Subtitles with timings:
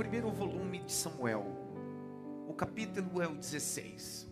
[0.00, 1.44] primeiro volume de Samuel,
[2.48, 4.26] o capítulo é o 16.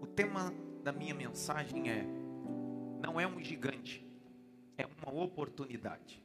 [0.00, 0.54] O tema
[0.84, 2.06] da minha mensagem é:
[3.00, 4.06] não é um gigante,
[4.78, 6.22] é uma oportunidade.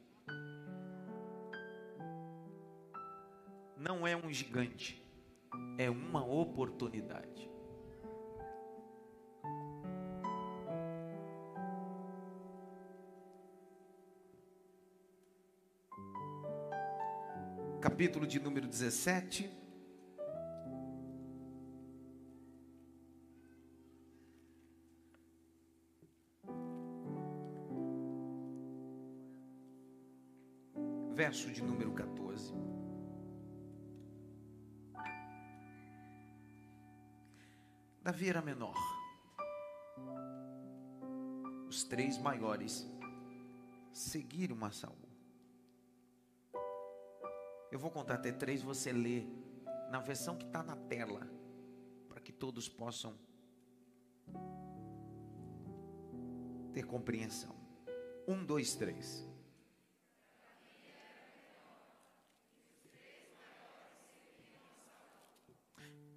[3.76, 5.04] Não é um gigante,
[5.76, 7.50] é uma oportunidade.
[17.82, 19.50] Capítulo de número 17.
[31.16, 32.54] Verso de número 14.
[38.04, 38.76] Davi era menor.
[41.70, 42.86] Os três maiores
[43.94, 45.09] seguiram a Saul.
[47.72, 49.26] Eu vou contar até três, você lê
[49.92, 51.28] na versão que está na tela,
[52.08, 53.16] para que todos possam
[56.74, 57.56] ter compreensão.
[58.28, 59.28] Um, dois, três.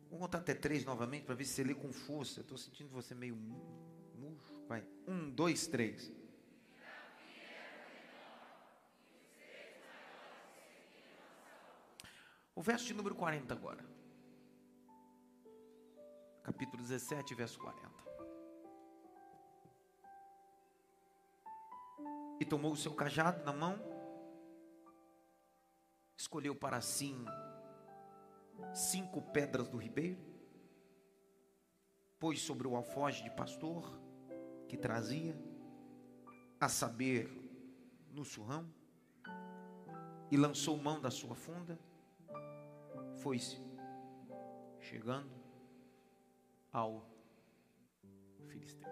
[0.08, 2.40] Vou contar até três novamente para ver se você lê com força.
[2.40, 4.54] Estou sentindo você meio murcho.
[4.68, 4.86] Vai.
[5.06, 6.12] Um, dois, três.
[12.54, 13.84] O verso de número 40 agora.
[16.42, 17.90] Capítulo 17, verso 40.
[22.38, 23.78] E tomou o seu cajado na mão,
[26.16, 27.14] escolheu para si
[28.74, 30.20] cinco pedras do ribeiro,
[32.18, 33.98] pôs sobre o alfoge de pastor
[34.68, 35.36] que trazia,
[36.60, 37.30] a saber,
[38.10, 38.68] no surrão,
[40.30, 41.78] e lançou mão da sua funda,
[43.22, 43.56] foi-se,
[44.80, 45.30] chegando
[46.72, 47.08] ao
[48.48, 48.88] filisteu.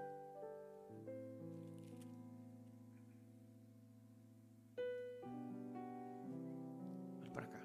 [7.21, 7.61] Olha para cá.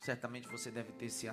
[0.00, 1.28] Certamente você deve ter se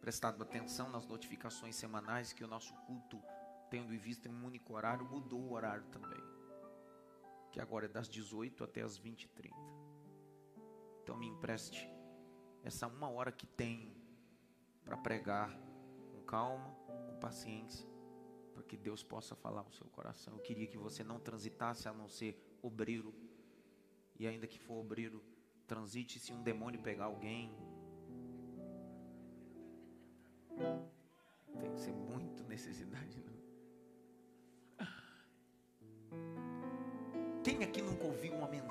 [0.00, 3.22] prestado atenção nas notificações semanais que o nosso culto,
[3.68, 6.37] tendo em vista em um único horário, mudou o horário também
[7.58, 9.56] que agora é das 18 até as 20 e 30.
[11.02, 11.90] Então me empreste
[12.62, 13.92] essa uma hora que tenho
[14.84, 15.50] para pregar
[16.12, 17.84] com calma, com paciência,
[18.54, 20.34] para que Deus possa falar ao seu coração.
[20.34, 23.12] Eu queria que você não transitasse a não ser obreiro,
[24.16, 25.20] e ainda que for obreiro,
[25.66, 27.52] transite se um demônio pegar alguém.
[31.58, 32.87] Tem que ser muito necessidade,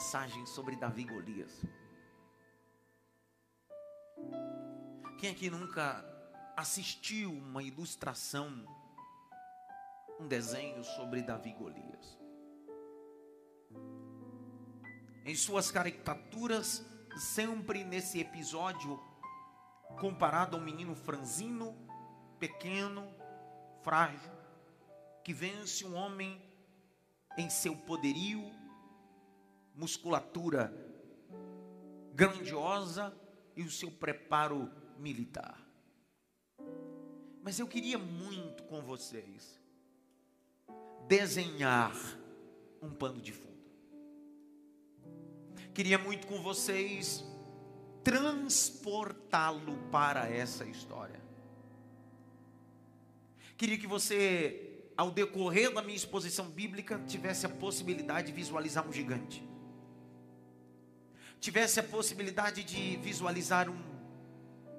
[0.07, 1.65] mensagem sobre Davi e Golias?
[5.19, 6.01] Quem aqui nunca
[6.55, 8.65] assistiu uma ilustração,
[10.17, 12.17] um desenho sobre Davi e Golias?
[15.25, 16.85] Em suas caricaturas,
[17.17, 18.97] sempre nesse episódio,
[19.99, 21.75] comparado a um menino franzino,
[22.39, 23.13] pequeno,
[23.83, 24.31] frágil,
[25.21, 26.41] que vence um homem
[27.37, 28.49] em seu poderio,
[29.77, 30.73] musculatura
[32.13, 33.15] grandiosa
[33.55, 35.63] e o seu preparo militar.
[37.43, 39.61] Mas eu queria muito com vocês
[41.07, 41.95] desenhar
[42.81, 43.47] um pano de fundo.
[45.75, 47.23] Queria muito com vocês
[48.03, 51.21] transportá-lo para essa história.
[53.55, 58.91] Queria que você, ao decorrer da minha exposição bíblica, tivesse a possibilidade de visualizar um
[58.91, 59.47] gigante
[61.39, 63.97] tivesse a possibilidade de visualizar um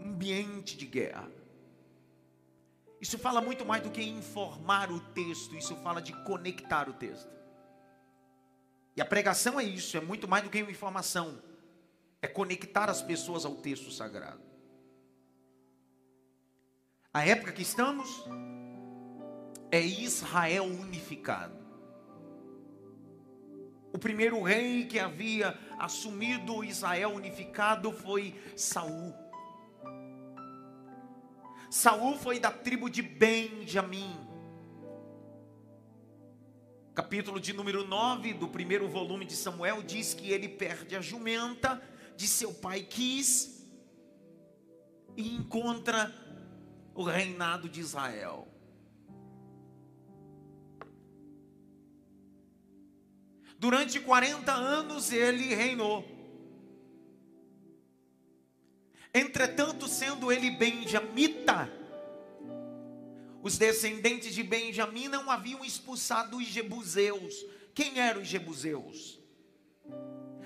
[0.01, 1.31] ambiente de guerra.
[3.01, 7.31] Isso fala muito mais do que informar o texto, isso fala de conectar o texto.
[8.97, 11.41] E a pregação é isso, é muito mais do que uma informação,
[12.21, 14.43] é conectar as pessoas ao texto sagrado.
[17.15, 18.25] A época que estamos
[19.71, 21.68] é Israel unificado.
[23.99, 29.13] O primeiro rei que havia assumido Israel unificado foi Saul.
[31.69, 34.17] Saul foi da tribo de Benjamim.
[36.95, 41.83] Capítulo de número 9 do primeiro volume de Samuel diz que ele perde a jumenta
[42.17, 43.69] de seu pai Quis
[45.17, 46.15] e encontra
[46.95, 48.48] o reinado de Israel.
[53.59, 56.05] Durante 40 anos ele reinou.
[59.13, 61.69] Entretanto, sendo ele benjamita,
[63.43, 67.35] os descendentes de Benjamim não haviam expulsado os jebuseus.
[67.75, 69.19] Quem eram os jebuseus?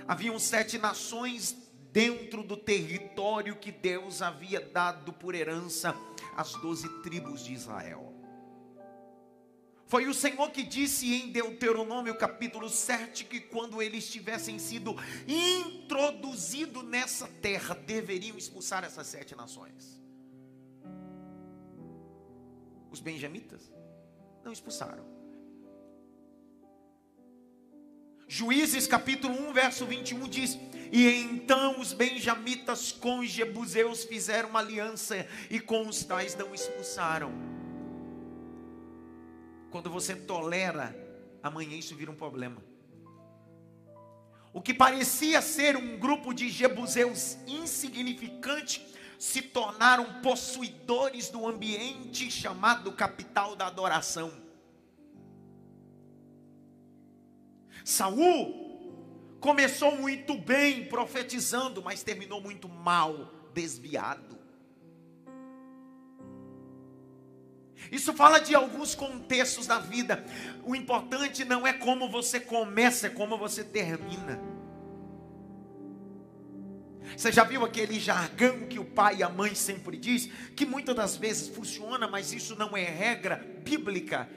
[0.07, 1.57] Haviam sete nações
[1.91, 5.95] dentro do território que Deus havia dado por herança
[6.37, 8.12] às doze tribos de Israel.
[9.93, 14.97] Foi o Senhor que disse em Deuteronômio capítulo 7 que quando eles tivessem sido
[15.29, 20.01] introduzidos nessa terra, deveriam expulsar essas sete nações.
[22.91, 23.71] Os benjamitas
[24.43, 25.05] não expulsaram.
[28.27, 30.59] Juízes capítulo 1, verso 21 diz:
[30.91, 36.55] E então os benjamitas com os jebuseus fizeram uma aliança e com os tais não
[36.55, 37.62] expulsaram.
[39.73, 40.95] Quando você tolera,
[41.43, 42.63] amanhã isso vira um problema.
[44.53, 48.87] O que parecia ser um grupo de jebuseus insignificante
[49.19, 54.31] se tornaram possuidores do ambiente chamado capital da adoração.
[57.83, 64.42] Saul começou muito bem profetizando, mas terminou muito mal, desviado.
[67.91, 70.25] Isso fala de alguns contextos da vida.
[70.65, 74.41] O importante não é como você começa, é como você termina.
[77.17, 80.95] Você já viu aquele jargão que o pai e a mãe sempre diz, que muitas
[80.95, 84.29] das vezes funciona, mas isso não é regra bíblica.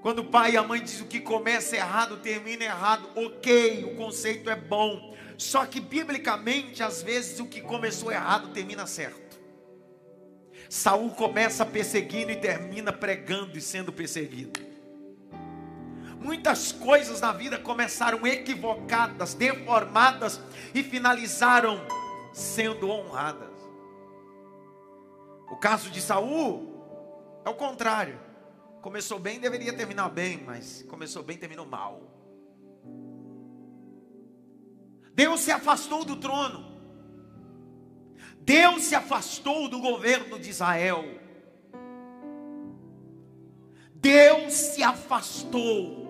[0.00, 3.94] Quando o pai e a mãe dizem o que começa errado, termina errado, ok, o
[3.94, 5.16] conceito é bom.
[5.38, 9.21] Só que biblicamente, às vezes, o que começou errado termina certo.
[10.72, 14.58] Saul começa perseguindo e termina pregando e sendo perseguido.
[16.18, 20.40] Muitas coisas na vida começaram equivocadas, deformadas
[20.74, 21.78] e finalizaram
[22.32, 23.52] sendo honradas.
[25.50, 26.72] O caso de Saul
[27.44, 28.18] é o contrário.
[28.80, 32.00] Começou bem, deveria terminar bem, mas começou bem, terminou mal.
[35.12, 36.71] Deus se afastou do trono.
[38.44, 41.04] Deus se afastou do governo de Israel.
[43.94, 46.02] Deus se afastou.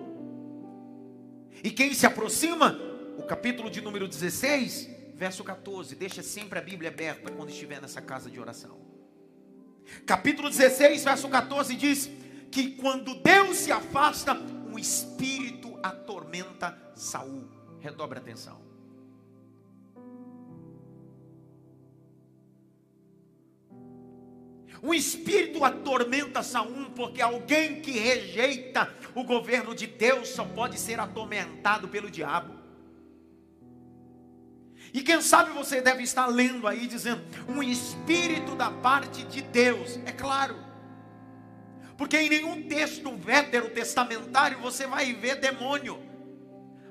[1.63, 2.77] E quem se aproxima?
[3.17, 5.95] O capítulo de número 16, verso 14.
[5.95, 8.77] Deixa sempre a Bíblia aberta quando estiver nessa casa de oração.
[10.05, 12.09] Capítulo 16, verso 14 diz
[12.51, 17.47] que quando Deus se afasta, um espírito atormenta Saul.
[17.79, 18.72] Redobre atenção.
[24.83, 30.99] O espírito atormenta Saul, porque alguém que rejeita o governo de Deus só pode ser
[30.99, 32.53] atormentado pelo diabo.
[34.93, 39.97] E quem sabe você deve estar lendo aí dizendo, um espírito da parte de Deus,
[40.05, 40.57] é claro.
[41.97, 43.09] Porque em nenhum texto
[43.73, 45.97] testamentário você vai ver demônio.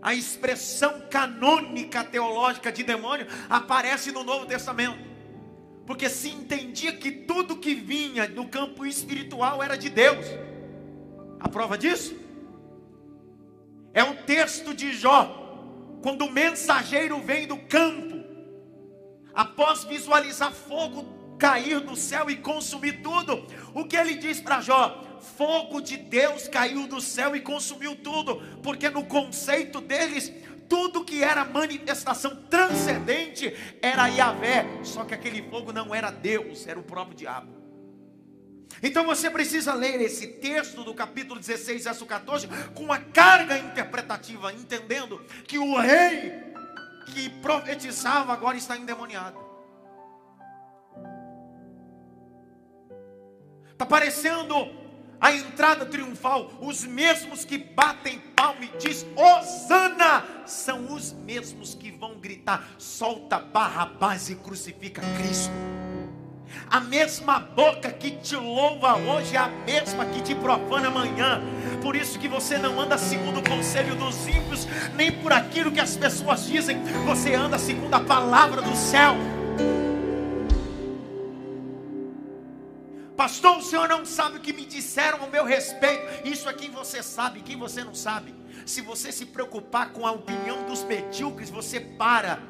[0.01, 5.12] A expressão canônica teológica de demônio aparece no Novo Testamento
[5.87, 10.27] porque se entendia que tudo que vinha do campo espiritual era de Deus.
[11.41, 12.17] A prova disso
[13.93, 18.25] é o texto de Jó, quando o mensageiro vem do campo,
[19.35, 25.03] após visualizar fogo cair do céu e consumir tudo, o que ele diz para Jó?
[25.37, 30.33] Fogo de Deus caiu do céu e consumiu tudo, porque no conceito deles
[30.73, 36.81] tudo que era manifestação transcendente era Yahvé, só que aquele fogo não era Deus, era
[36.81, 37.53] o próprio diabo.
[38.83, 44.51] Então você precisa ler esse texto do capítulo 16, verso 14, com uma carga interpretativa,
[44.51, 46.43] entendendo que o rei
[47.05, 49.39] que profetizava agora está endemoniado.
[53.73, 54.82] Está parecendo
[55.23, 61.93] a entrada triunfal, os mesmos que batem palma e diz Osana, são os mesmos que
[61.93, 65.53] vão gritar: solta Barrabás e crucifica Cristo.
[66.69, 71.41] A mesma boca que te louva hoje é a mesma que te profana amanhã.
[71.81, 75.81] Por isso que você não anda segundo o conselho dos ímpios, nem por aquilo que
[75.81, 76.83] as pessoas dizem.
[77.07, 79.15] Você anda segundo a palavra do céu.
[83.23, 86.27] Pastor, o senhor não sabe o que me disseram ao meu respeito.
[86.27, 88.35] Isso é quem você sabe, quem você não sabe.
[88.67, 92.41] Se você se preocupar com a opinião dos medíocres, você para.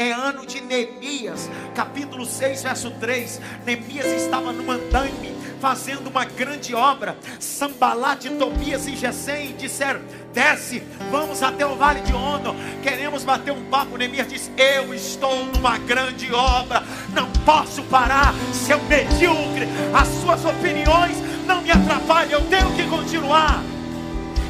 [0.00, 3.38] É ano de Neemias, capítulo 6, verso 3.
[3.66, 7.18] Neemias estava no andaime, fazendo uma grande obra.
[7.38, 10.00] Sambalate, Tobias e Gesem disseram:
[10.32, 12.56] Desce, vamos até o vale de Ono.
[12.82, 13.98] Queremos bater um papo.
[13.98, 18.32] Neemias diz: Eu estou numa grande obra, não posso parar.
[18.54, 23.62] Seu medíocre, as suas opiniões não me atrapalham, eu tenho que continuar.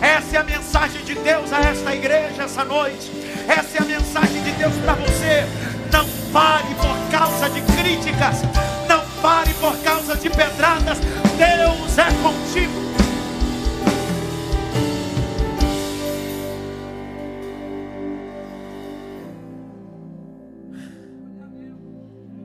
[0.01, 3.11] Essa é a mensagem de Deus a esta igreja essa noite.
[3.51, 5.45] Essa é a mensagem de Deus para você.
[5.93, 8.43] Não pare por causa de críticas.
[8.89, 10.99] Não pare por causa de pedradas.
[11.37, 12.81] Deus é contigo.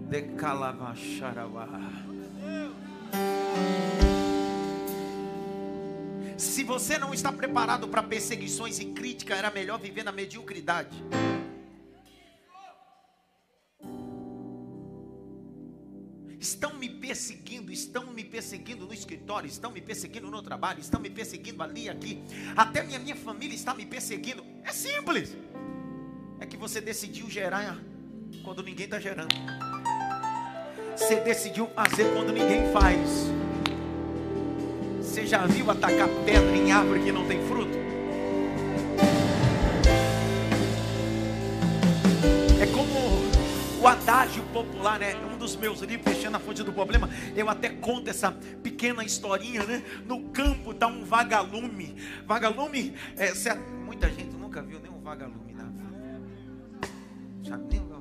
[0.09, 1.67] Decalavaxaravá.
[6.37, 11.03] Se você não está preparado para perseguições e crítica, era melhor viver na mediocridade.
[16.37, 21.09] Estão me perseguindo, estão me perseguindo no escritório, estão me perseguindo no trabalho, estão me
[21.09, 22.21] perseguindo ali, aqui.
[22.55, 24.45] Até minha, minha família está me perseguindo.
[24.63, 25.35] É simples.
[26.39, 27.79] É que você decidiu gerar
[28.43, 29.33] quando ninguém está gerando.
[30.97, 33.31] Você decidiu fazer quando ninguém faz.
[35.15, 37.71] Você já viu atacar pedra em árvore que não tem fruto?
[42.61, 45.15] É como o adágio popular, né?
[45.33, 48.29] Um dos meus livros, Fechando a Fonte do Problema, eu até conto essa
[48.61, 49.81] pequena historinha, né?
[50.05, 51.95] No campo está um vagalume.
[52.27, 53.31] Vagalume, é,
[53.85, 56.91] muita gente nunca viu nenhum vagalume na vida.
[57.41, 57.94] Já nem.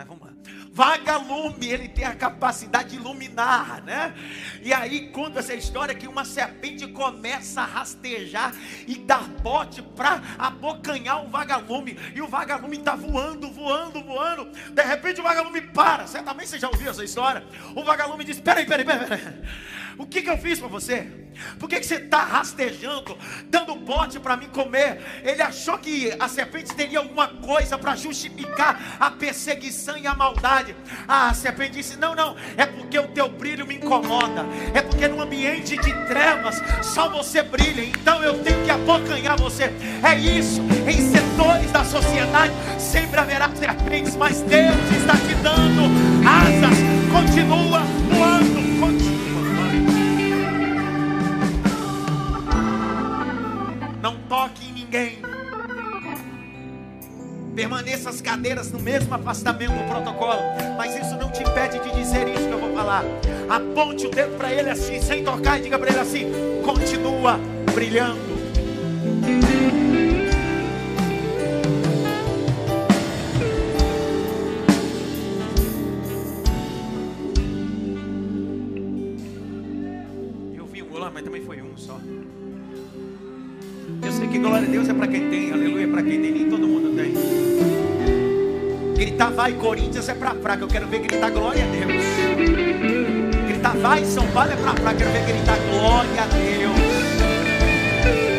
[0.00, 0.32] Mas vamos lá
[0.72, 4.14] vagalume, ele tem a capacidade de iluminar, né?
[4.62, 8.54] E aí conta essa história que uma serpente começa a rastejar
[8.86, 14.46] e dar bote para abocanhar o vagalume, e o vagalume está voando, voando, voando.
[14.72, 16.06] De repente o vagalume para.
[16.06, 17.44] Certamente você já ouviu essa história.
[17.74, 19.42] O vagalume diz: Peraí, peraí, peraí, peraí.
[20.00, 21.06] O que, que eu fiz para você?
[21.58, 23.18] Por que, que você está rastejando,
[23.50, 24.98] dando bote para mim comer?
[25.22, 30.74] Ele achou que a serpente teria alguma coisa para justificar a perseguição e a maldade.
[31.06, 34.46] Ah, a serpente disse: Não, não, é porque o teu brilho me incomoda.
[34.72, 37.84] É porque no ambiente de trevas só você brilha.
[37.84, 39.64] Então eu tenho que abocanhar você.
[40.02, 40.62] É isso.
[40.88, 45.90] Em setores da sociedade sempre haverá serpentes, mas Deus está te dando
[46.26, 46.78] asas.
[47.12, 47.99] Continua
[54.90, 55.18] ninguém.
[57.54, 60.40] Permaneça as cadeiras no mesmo afastamento do protocolo.
[60.76, 63.04] Mas isso não te impede de dizer isso que eu vou falar.
[63.48, 66.26] Aponte o dedo para ele assim, sem tocar, e diga para ele assim:
[66.64, 67.38] continua
[67.72, 68.18] brilhando.
[80.56, 82.00] Eu vi um lá, mas também foi um só.
[84.30, 86.64] Que glória a Deus é para quem tem, aleluia é para quem tem, nem todo
[86.66, 87.12] mundo tem.
[88.94, 92.04] Gritar vai Corinthians é para fraca, eu quero ver gritar glória a Deus.
[93.48, 96.78] Gritar vai São Paulo é para fraca, eu quero ver gritar glória a Deus.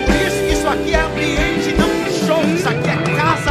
[0.06, 1.92] Por isso que isso aqui é ambiente, não
[2.26, 3.51] show, isso aqui é casa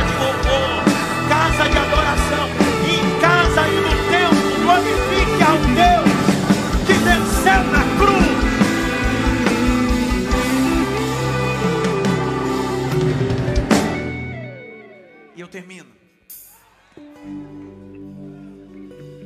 [15.50, 15.90] termino.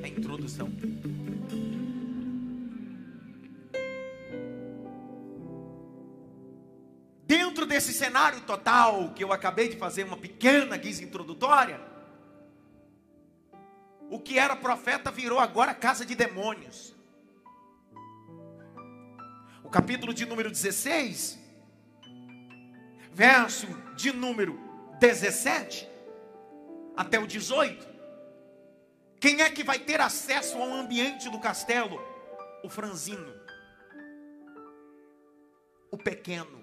[0.02, 0.70] É a introdução.
[7.26, 11.80] Dentro desse cenário total que eu acabei de fazer uma pequena guisa introdutória,
[14.10, 16.94] o que era profeta virou agora casa de demônios.
[19.62, 21.38] O capítulo de número 16,
[23.12, 23.66] verso
[23.96, 24.58] de número
[25.00, 25.93] 17
[26.96, 27.92] até o 18.
[29.20, 31.98] Quem é que vai ter acesso ao ambiente do castelo?
[32.62, 33.32] O franzino,
[35.90, 36.62] o pequeno.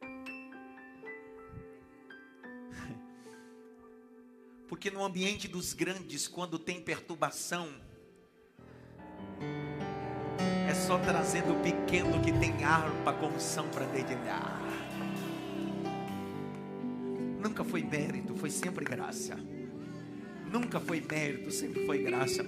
[4.68, 7.68] Porque no ambiente dos grandes, quando tem perturbação,
[10.68, 14.63] é só trazendo o pequeno que tem harpa com unção para dedilhar.
[17.44, 19.36] Nunca foi mérito, foi sempre graça.
[20.50, 22.42] Nunca foi mérito, sempre foi graça.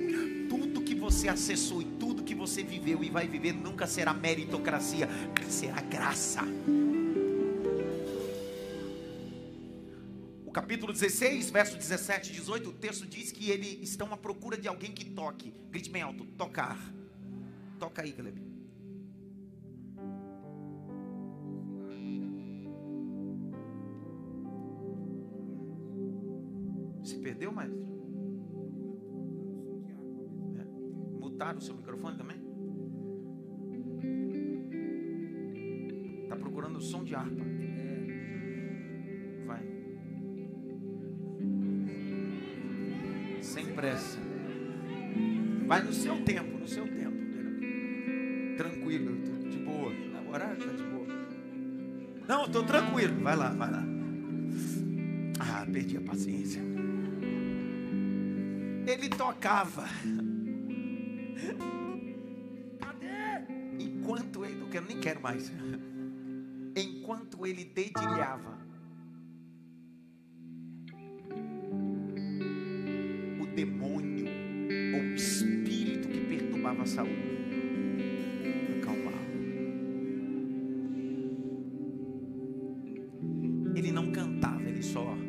[0.49, 5.07] Tudo que você acessou e tudo que você viveu e vai viver nunca será meritocracia,
[5.51, 6.43] será graça.
[10.57, 14.67] capítulo 16, verso 17 e 18, o texto diz que eles estão à procura de
[14.67, 15.53] alguém que toque.
[15.71, 16.79] Grite bem alto, tocar.
[17.79, 18.56] Toca aí, Caleb.
[27.37, 27.79] Se perdeu, maestro?
[30.59, 31.21] É.
[31.21, 32.39] Mutaram o seu microfone também?
[36.23, 37.45] Está procurando o som de harpa.
[39.45, 39.63] Vai.
[43.43, 44.19] Sem pressa.
[45.67, 47.17] Vai no seu tempo, no seu tempo.
[48.57, 49.93] Tranquilo, tô de boa.
[50.21, 51.07] Agora tá de boa.
[52.27, 53.21] Não, tô tranquilo.
[53.23, 53.85] Vai lá, vai lá.
[55.39, 56.63] Ah, perdi a paciência.
[58.97, 59.85] Ele tocava.
[63.79, 65.53] Enquanto ele, não quero nem quero mais.
[66.75, 68.57] Enquanto ele dedilhava.
[73.39, 74.29] O demônio
[74.95, 77.11] ou o espírito que perturbava Saul
[78.79, 79.27] acalmava.
[83.75, 85.26] Ele não cantava, ele só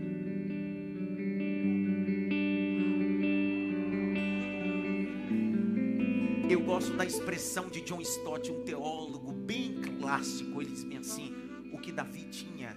[6.49, 10.61] Eu gosto da expressão de John Stott, um teólogo bem clássico.
[10.61, 11.35] Ele diz assim:
[11.73, 12.75] o que Davi tinha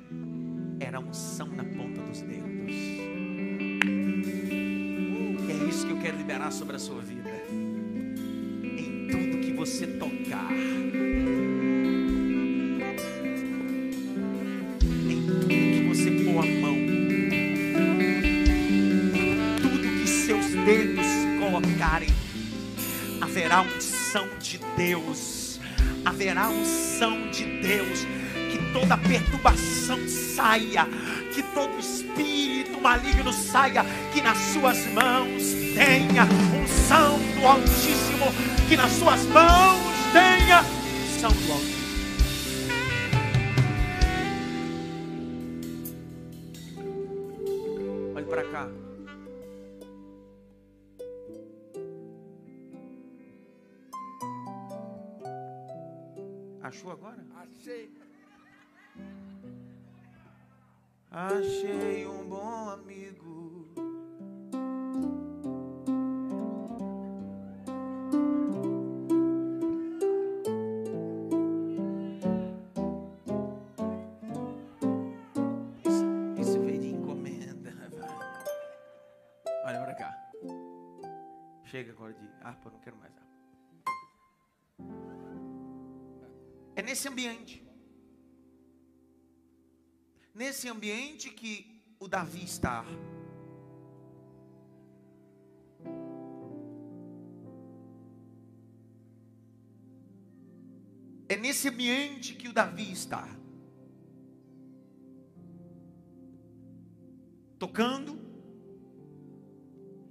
[0.81, 2.75] era unção na ponta dos dedos.
[5.49, 7.31] É isso que eu quero liberar sobre a sua vida.
[7.49, 10.51] Em tudo que você tocar,
[23.51, 25.59] haverá unção de Deus,
[26.05, 28.07] haverá unção de Deus,
[28.53, 30.87] que toda perturbação saia,
[31.35, 35.43] que todo espírito maligno saia, que nas suas mãos
[35.75, 36.29] tenha
[36.63, 38.33] unção do Altíssimo,
[38.69, 39.81] que nas suas mãos
[40.13, 41.80] tenha unção do Altíssimo.
[61.13, 63.67] Achei um bom amigo.
[76.39, 77.75] Isso, veio de encomenda.
[79.67, 80.31] Olha pra cá.
[81.65, 83.31] Chega agora de harpa, não quero mais harpa.
[86.77, 87.70] É nesse ambiente.
[90.41, 91.55] Nesse ambiente que
[91.99, 92.83] o Davi está.
[101.29, 103.29] É nesse ambiente que o Davi está.
[107.59, 108.19] Tocando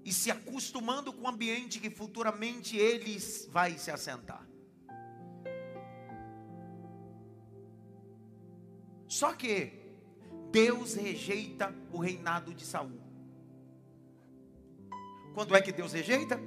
[0.05, 3.17] e se acostumando com o ambiente que futuramente ele
[3.49, 4.47] vai se assentar.
[9.07, 9.78] Só que
[10.51, 12.99] Deus rejeita o reinado de Saul.
[15.33, 16.39] Quando é que Deus rejeita?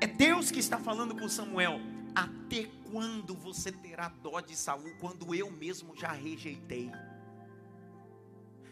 [0.00, 1.80] É Deus que está falando com Samuel.
[2.14, 6.90] Até quando você terá dó de Saul quando eu mesmo já rejeitei?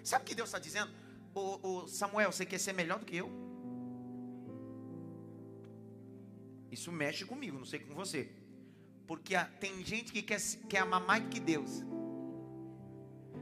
[0.02, 0.90] Sabe o que Deus está dizendo?
[1.34, 3.30] Ô, Samuel, você quer ser melhor do que eu?
[6.70, 8.30] Isso mexe comigo, não sei com você.
[9.06, 11.82] Porque a, tem gente que quer, quer amar mais que Deus.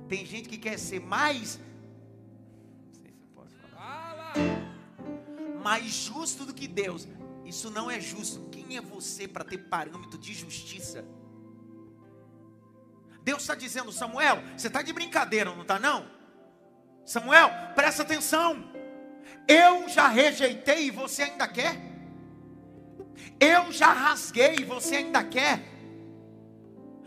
[0.08, 1.58] Tem gente que quer ser mais.
[2.86, 4.34] Não sei se eu posso falar.
[5.62, 7.08] Mais justo do que Deus.
[7.44, 8.48] Isso não é justo.
[8.50, 11.04] Quem é você para ter parâmetro de justiça?
[13.22, 16.06] Deus está dizendo, Samuel, você está de brincadeira, não está não?
[17.06, 18.70] Samuel, presta atenção.
[19.48, 21.76] Eu já rejeitei e você ainda quer?
[23.40, 25.73] Eu já rasguei e você ainda quer?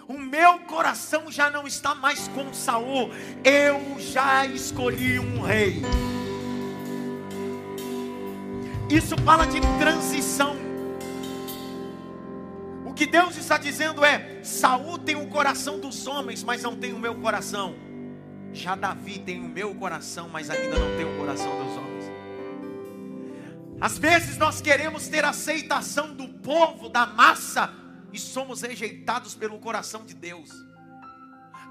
[0.08, 3.12] O meu coração já não está mais com Saul.
[3.44, 5.82] Eu já escolhi um rei.
[8.90, 10.56] Isso fala de transição.
[12.86, 16.94] O que Deus está dizendo é: Saul tem o coração dos homens, mas não tem
[16.94, 17.76] o meu coração.
[18.54, 21.88] Já Davi tem o meu coração, mas ainda não tem o coração dos homens.
[23.82, 27.72] Às vezes nós queremos ter aceitação do povo, da massa,
[28.18, 30.50] e somos rejeitados pelo coração de Deus.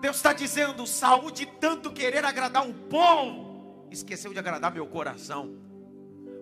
[0.01, 5.57] Deus está dizendo: Saúl, de tanto querer agradar o povo, esqueceu de agradar meu coração.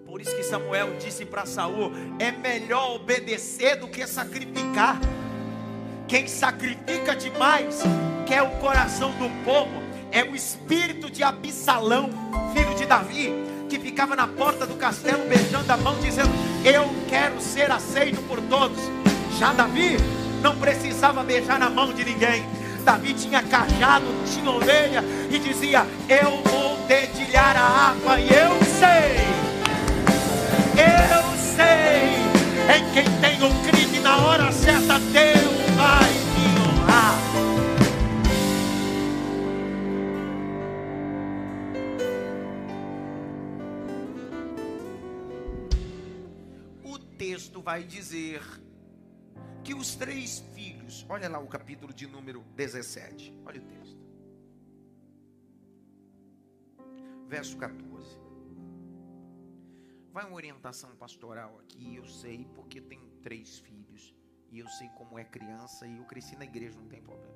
[0.07, 5.01] Por isso que Samuel disse para Saul: é melhor obedecer do que sacrificar.
[6.07, 7.81] Quem sacrifica demais
[8.27, 9.83] quer o coração do povo.
[10.13, 12.11] É o espírito de Absalão,
[12.53, 13.33] filho de Davi,
[13.69, 16.31] que ficava na porta do castelo beijando a mão, dizendo:
[16.63, 18.79] Eu quero ser aceito por todos.
[19.39, 19.97] Já Davi
[20.41, 22.47] não precisava beijar na mão de ninguém.
[22.85, 29.17] Davi tinha cajado, tinha ovelha e dizia: Eu vou dedilhar a água e eu sei,
[30.79, 31.25] eu
[31.57, 32.15] sei,
[32.77, 37.19] em quem tem o crime na hora certa, Deus vai me honrar.
[46.85, 48.43] O texto vai dizer
[49.65, 53.99] que os três filhos, olha lá o capítulo de número 17, olha o texto,
[57.27, 58.19] verso 14.
[60.13, 64.15] Vai uma orientação pastoral aqui, eu sei, porque tenho três filhos,
[64.51, 67.35] e eu sei como é criança, e eu cresci na igreja, não tem problema.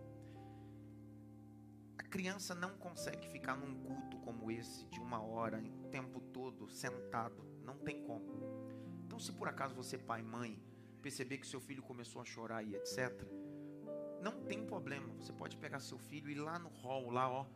[1.96, 6.68] A criança não consegue ficar num culto como esse, de uma hora, o tempo todo,
[6.68, 8.26] sentado, não tem como.
[9.06, 10.62] Então, se por acaso você, pai, mãe,
[10.98, 13.12] perceber que seu filho começou a chorar e etc.
[14.20, 15.08] Não tem problema.
[15.20, 17.46] Você pode pegar seu filho e ir lá no hall, lá, ó,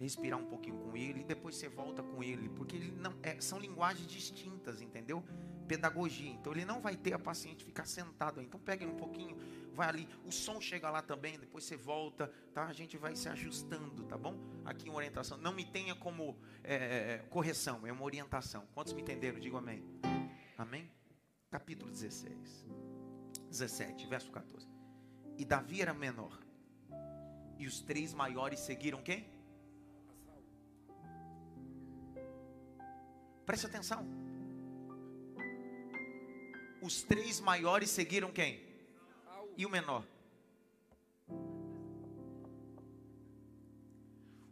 [0.00, 3.38] respirar um pouquinho com ele e depois você volta com ele, porque ele não é,
[3.40, 5.22] são linguagens distintas, entendeu?
[5.68, 6.30] Pedagogia.
[6.30, 8.40] Então ele não vai ter a paciente ficar sentado.
[8.40, 9.36] Então pega ele um pouquinho,
[9.74, 12.64] vai ali, o som chega lá também, depois você volta, tá?
[12.64, 14.34] A gente vai se ajustando, tá bom?
[14.64, 15.36] Aqui uma orientação.
[15.36, 18.66] Não me tenha como é, correção, é uma orientação.
[18.72, 19.38] Quantos me entenderam?
[19.38, 19.84] Digo amém.
[20.56, 20.90] Amém?
[21.50, 22.64] Capítulo 16,
[23.50, 24.68] 17, verso 14.
[25.36, 26.38] E Davi era menor.
[27.58, 29.28] E os três maiores seguiram quem?
[33.44, 34.06] Preste atenção.
[36.80, 38.64] Os três maiores seguiram quem?
[39.56, 40.06] E o menor?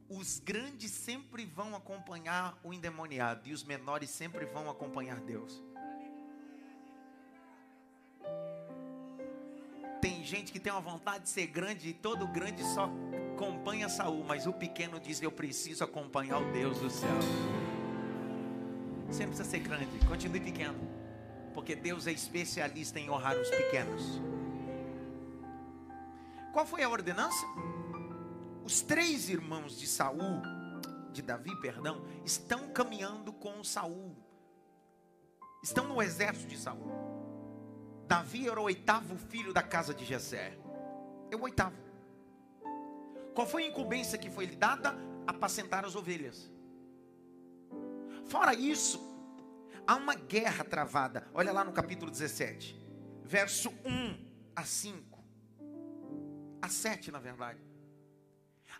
[0.08, 5.62] Os grandes sempre vão acompanhar o endemoniado e os menores sempre vão acompanhar Deus.
[10.28, 12.90] Gente que tem uma vontade de ser grande e todo grande só
[13.34, 17.08] acompanha Saul, mas o pequeno diz: Eu preciso acompanhar o Deus do céu.
[19.06, 20.78] Você não precisa ser grande, continue pequeno,
[21.54, 24.20] porque Deus é especialista em honrar os pequenos.
[26.52, 27.46] Qual foi a ordenança?
[28.64, 30.42] Os três irmãos de Saul,
[31.10, 34.14] de Davi, perdão, estão caminhando com Saul.
[35.62, 37.07] Estão no exército de Saul.
[38.08, 40.56] Davi era o oitavo filho da casa de Jessé.
[41.30, 41.76] É o oitavo.
[43.34, 44.96] Qual foi a incumbência que foi lhe dada?
[45.26, 46.50] Apacentar as ovelhas.
[48.24, 48.98] Fora isso,
[49.86, 51.28] há uma guerra travada.
[51.34, 52.80] Olha lá no capítulo 17,
[53.24, 55.22] verso 1 a 5.
[56.62, 57.60] A 7, na verdade.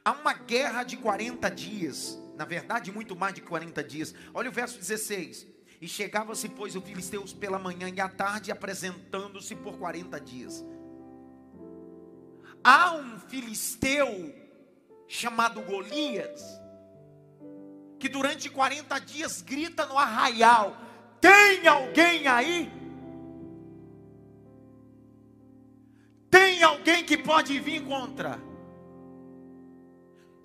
[0.02, 2.18] Há uma guerra de 40 dias.
[2.34, 4.14] Na verdade, muito mais de 40 dias.
[4.32, 5.46] Olha o verso 16.
[5.80, 10.64] E chegava-se, pois, o filisteus pela manhã e à tarde, apresentando-se por 40 dias.
[12.64, 14.34] Há um filisteu
[15.06, 16.42] chamado Golias,
[17.98, 20.76] que durante 40 dias grita no arraial:
[21.20, 22.70] Tem alguém aí?
[26.28, 28.38] Tem alguém que pode vir contra?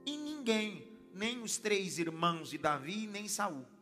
[0.06, 3.73] E ninguém, nem os três irmãos de Davi, nem Saul.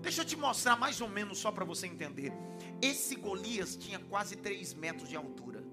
[0.00, 2.32] Deixa eu te mostrar mais ou menos só para você entender.
[2.80, 5.64] Esse Golias tinha quase 3 metros de altura.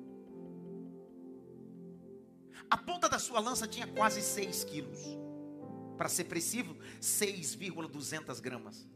[2.70, 5.00] A ponta da sua lança tinha quase 6 quilos.
[5.98, 8.88] Para ser preciso, 6,200 gramas.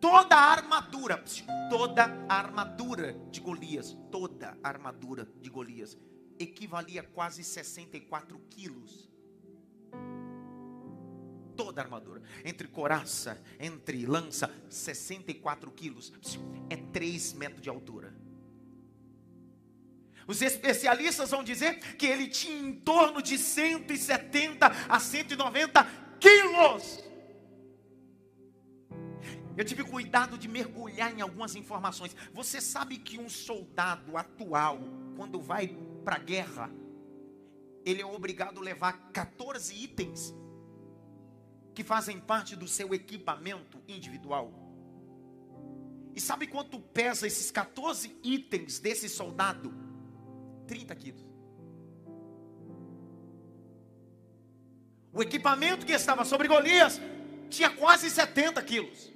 [0.00, 1.22] Toda a armadura,
[1.68, 5.96] toda a armadura de Golias, toda a armadura de Golias,
[6.38, 9.09] equivalia a quase 64 quilos
[11.62, 16.10] toda a armadura, entre coraça, entre lança, 64 quilos,
[16.70, 18.14] é 3 metros de altura.
[20.26, 25.86] Os especialistas vão dizer que ele tinha em torno de 170 a 190
[26.18, 27.04] quilos.
[29.54, 32.16] Eu tive cuidado de mergulhar em algumas informações.
[32.32, 34.78] Você sabe que um soldado atual,
[35.14, 35.68] quando vai
[36.02, 36.70] para a guerra,
[37.84, 40.39] ele é obrigado a levar 14 itens
[41.80, 44.52] que fazem parte do seu equipamento individual.
[46.14, 49.72] E sabe quanto pesa esses 14 itens desse soldado?
[50.66, 51.26] 30 quilos.
[55.10, 57.00] O equipamento que estava sobre Golias
[57.48, 59.10] tinha quase 70 quilos.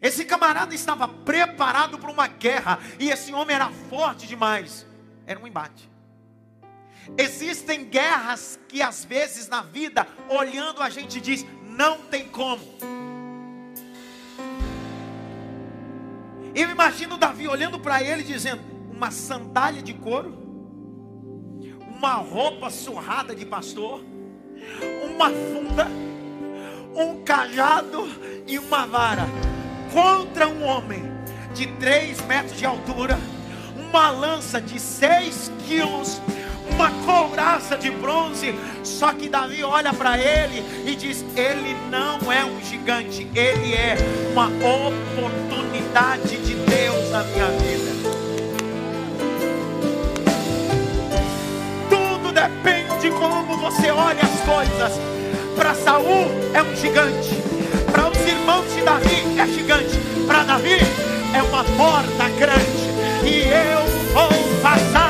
[0.00, 4.86] Esse camarada estava preparado para uma guerra e esse homem era forte demais.
[5.26, 5.93] Era um embate.
[7.16, 12.62] Existem guerras que às vezes na vida, olhando a gente diz, não tem como.
[16.54, 20.32] Eu imagino Davi olhando para ele dizendo: uma sandália de couro,
[21.80, 24.04] uma roupa surrada de pastor,
[25.04, 25.88] uma funda,
[26.94, 28.08] um cajado
[28.46, 29.26] e uma vara?
[29.92, 31.02] Contra um homem
[31.54, 33.18] de três metros de altura,
[33.76, 36.20] uma lança de seis quilos
[36.74, 38.54] uma couraça de bronze.
[38.82, 43.96] Só que Davi olha para ele e diz: Ele não é um gigante, ele é
[44.32, 47.94] uma oportunidade de Deus na minha vida.
[51.88, 55.00] Tudo depende de como você olha as coisas.
[55.56, 57.30] Para Saul é um gigante,
[57.90, 60.78] para os irmãos de Davi é gigante, para Davi
[61.32, 62.84] é uma porta grande.
[63.24, 64.28] E eu vou
[64.60, 65.03] passar.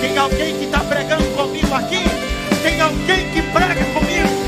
[0.00, 2.04] Tem alguém que está pregando comigo aqui?
[2.62, 4.46] Tem alguém que prega comigo?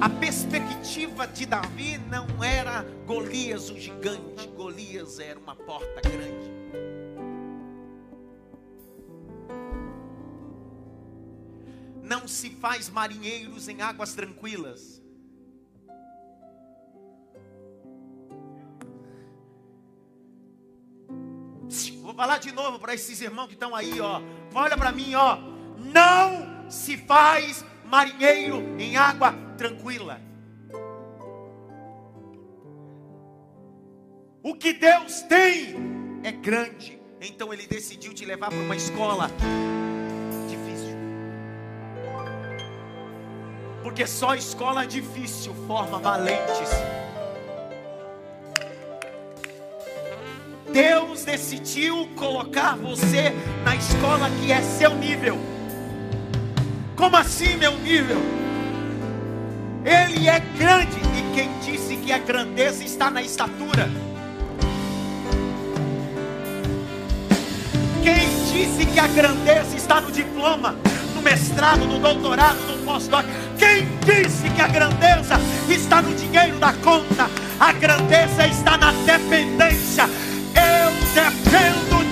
[0.00, 6.50] A perspectiva de Davi não era Golias o gigante, Golias era uma porta grande.
[12.02, 14.99] Não se faz marinheiros em águas tranquilas.
[22.02, 24.20] Vou falar de novo para esses irmãos que estão aí, ó.
[24.54, 25.38] Olha para mim, ó.
[25.78, 30.20] Não se faz marinheiro em água tranquila.
[34.42, 35.76] O que Deus tem
[36.24, 36.98] é grande.
[37.20, 39.30] Então ele decidiu te levar para uma escola
[40.48, 40.96] difícil.
[43.82, 46.70] Porque só escola difícil forma valentes.
[50.72, 55.36] Deus decidiu colocar você na escola que é seu nível.
[56.94, 58.18] Como assim, meu nível?
[59.84, 63.90] Ele é grande e quem disse que a grandeza está na estatura?
[68.02, 70.76] Quem disse que a grandeza está no diploma,
[71.14, 73.24] no mestrado, no doutorado, no pós-doc?
[73.58, 75.34] Quem disse que a grandeza
[75.68, 77.28] está no dinheiro da conta?
[77.58, 79.69] A grandeza está na dependência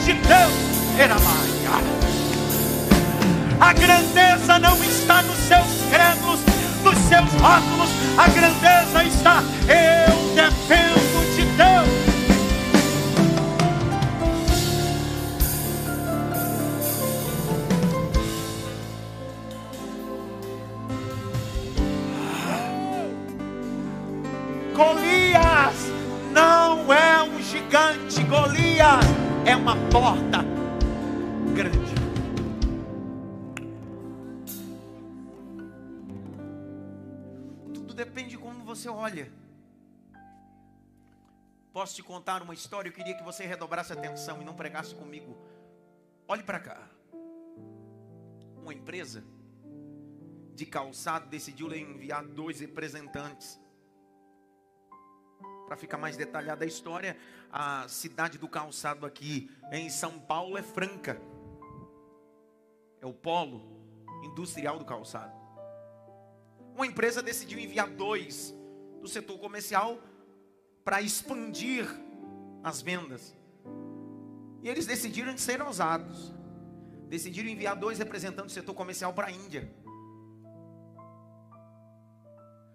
[0.09, 0.99] de Deus.
[0.99, 1.85] Eramaia.
[3.61, 6.41] A grandeza não está nos seus credos,
[6.83, 7.91] nos seus rótulos.
[8.17, 10.18] A grandeza está, eu
[29.69, 30.39] uma porta
[31.55, 31.95] grande.
[37.75, 39.31] Tudo depende de como você olha.
[41.71, 42.89] Posso te contar uma história?
[42.89, 45.37] Eu queria que você redobrasse atenção e não pregasse comigo.
[46.27, 46.89] Olhe para cá.
[48.63, 49.23] Uma empresa
[50.55, 53.61] de calçado decidiu enviar dois representantes
[55.67, 57.19] para ficar mais detalhada a história,
[57.51, 61.21] a cidade do calçado aqui em São Paulo é Franca.
[63.01, 63.63] É o polo
[64.23, 65.33] industrial do calçado.
[66.75, 68.55] Uma empresa decidiu enviar dois
[69.01, 69.99] do setor comercial
[70.85, 71.87] para expandir
[72.63, 73.37] as vendas.
[74.63, 76.35] E eles decidiram ser ousados.
[77.09, 79.73] Decidiram enviar dois representantes do setor comercial para a Índia.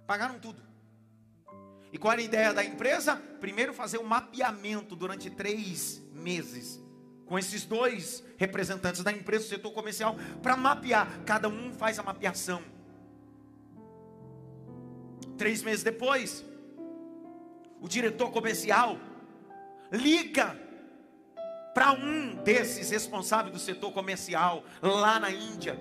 [0.08, 0.73] Pagaram tudo.
[1.94, 3.16] E qual era a ideia da empresa?
[3.40, 6.82] Primeiro fazer um mapeamento durante três meses
[7.24, 11.24] com esses dois representantes da empresa do setor comercial para mapear.
[11.24, 12.64] Cada um faz a mapeação.
[15.38, 16.44] Três meses depois,
[17.80, 18.98] o diretor comercial
[19.92, 20.60] liga
[21.76, 25.80] para um desses responsáveis do setor comercial lá na Índia.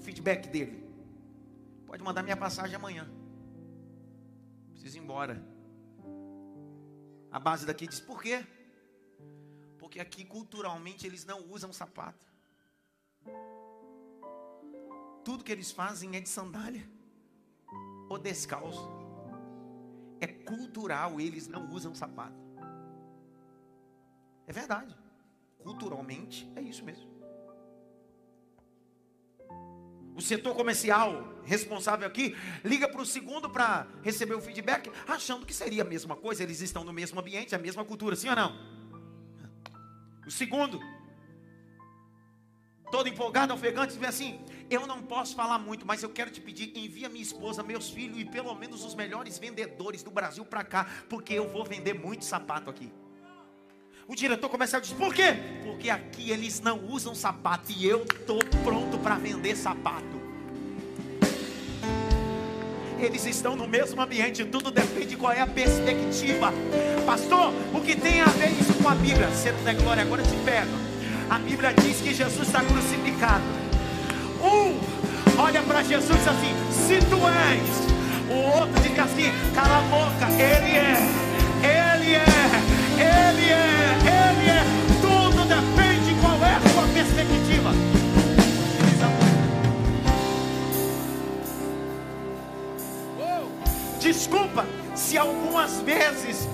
[0.00, 0.84] Feedback dele.
[1.86, 3.08] Pode mandar minha passagem amanhã
[4.86, 5.44] preciso embora.
[7.32, 8.46] A base daqui diz: por quê?
[9.78, 12.24] Porque aqui culturalmente eles não usam sapato.
[15.24, 16.88] Tudo que eles fazem é de sandália
[18.08, 18.88] ou descalço.
[20.20, 22.40] É cultural, eles não usam sapato.
[24.46, 24.96] É verdade.
[25.58, 27.15] Culturalmente é isso mesmo.
[30.16, 35.52] O setor comercial responsável aqui liga para o segundo para receber o feedback, achando que
[35.52, 38.58] seria a mesma coisa, eles estão no mesmo ambiente, a mesma cultura, sim ou não?
[40.26, 40.80] O segundo,
[42.90, 46.72] todo empolgado, ofegante, vem assim: Eu não posso falar muito, mas eu quero te pedir,
[46.74, 50.86] envia minha esposa, meus filhos e pelo menos os melhores vendedores do Brasil para cá,
[51.10, 52.90] porque eu vou vender muito sapato aqui.
[54.08, 55.34] O diretor comercial diz: Por quê?
[55.64, 60.16] Porque aqui eles não usam sapato e eu estou pronto para vender sapato.
[63.00, 66.52] Eles estão no mesmo ambiente, tudo depende de qual é a perspectiva.
[67.04, 69.28] Pastor, o que tem a ver isso com a Bíblia?
[69.28, 70.70] Você não der glória, agora eu te pego.
[71.28, 73.44] A Bíblia diz que Jesus está crucificado.
[74.40, 77.86] Um olha para Jesus assim: Se tu és.
[78.30, 82.75] O outro diz assim: Cala a boca, Ele é, Ele é.
[82.98, 84.64] Ele é, Ele é.
[85.00, 87.72] Tudo depende de qual é a sua perspectiva.
[94.00, 96.48] Desculpa se algumas vezes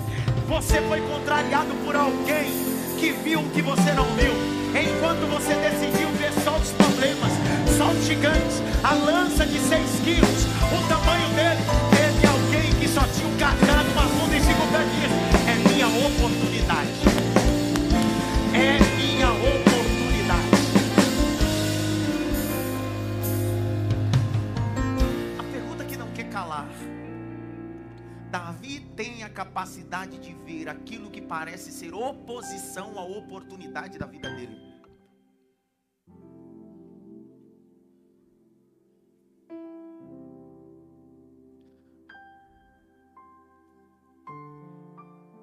[0.48, 2.50] você foi contrariado por alguém
[2.98, 4.33] que viu o que você não viu.
[4.72, 7.31] Enquanto você decidiu ver só os problemas,
[7.76, 13.02] só os gigantes, a lança de seis quilos, o tamanho dele, teve alguém que só
[13.14, 14.66] tinha um cajado, uma funda e cinco
[16.16, 16.90] oportunidade.
[18.55, 20.51] É minha oportunidade.
[25.38, 26.68] A pergunta que não quer calar.
[28.31, 34.31] Davi tem a capacidade de ver aquilo que parece ser oposição à oportunidade da vida
[34.31, 34.71] dele.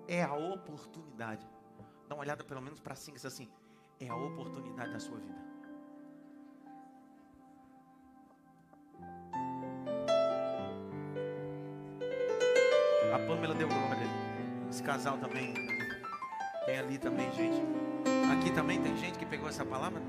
[0.09, 1.47] É a oportunidade.
[2.07, 3.47] Dá uma olhada pelo menos para cima, diz assim:
[3.99, 5.39] é a oportunidade da sua vida.
[13.13, 14.07] A Pamela deu glória.
[14.67, 15.53] Esse casal também.
[16.65, 17.61] Tem ali também, gente.
[18.33, 20.01] Aqui também tem gente que pegou essa palavra.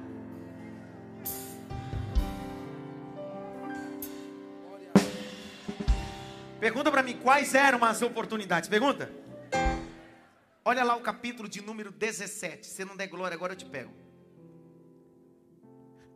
[6.59, 8.69] Pergunta para mim quais eram as oportunidades.
[8.69, 9.20] Pergunta.
[10.65, 12.67] Olha lá o capítulo de número 17.
[12.67, 13.93] Se não der glória, agora eu te pego.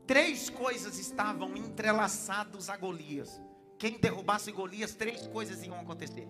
[0.06, 3.40] Três coisas estavam entrelaçadas a Golias.
[3.78, 6.28] Quem derrubasse Golias, três coisas iam acontecer.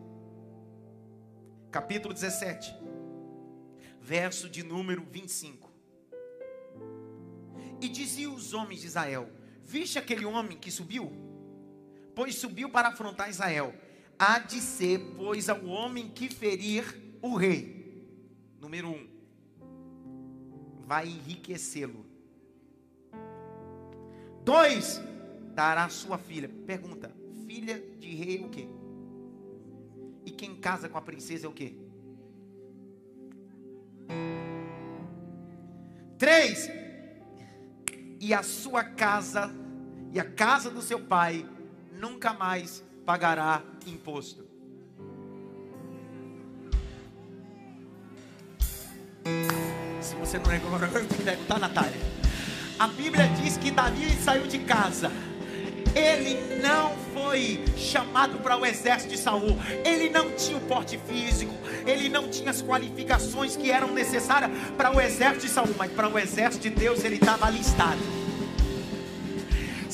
[1.73, 2.73] Capítulo 17,
[4.01, 5.73] verso de número 25.
[7.81, 9.29] E diziam os homens de Israel:
[9.65, 11.13] Viste aquele homem que subiu?
[12.15, 13.75] Pois subiu para afrontar Israel.
[14.17, 17.74] Há de ser, pois, ao homem que ferir o rei.
[18.65, 19.07] Número um,
[20.87, 22.07] vai enriquecê-lo.
[24.43, 25.03] Dois,
[25.55, 26.49] dará sua filha.
[26.67, 27.13] Pergunta:
[27.47, 28.67] filha de rei é o quê?
[30.25, 31.77] E quem casa com a princesa é o quê?
[36.17, 36.71] Três,
[38.19, 39.55] e a sua casa
[40.11, 41.47] e a casa do seu pai
[41.93, 44.54] nunca mais pagará imposto.
[50.35, 52.01] Você não lembra, agora eu te perguntar, Natália.
[52.79, 55.13] A Bíblia diz que Davi saiu de casa.
[55.95, 59.57] Ele não foi chamado para o exército de Saul.
[59.85, 61.55] Ele não tinha o porte físico.
[61.87, 65.75] Ele não tinha as qualificações que eram necessárias para o exército de Saul.
[65.79, 68.25] Mas para o exército de Deus ele estava alistado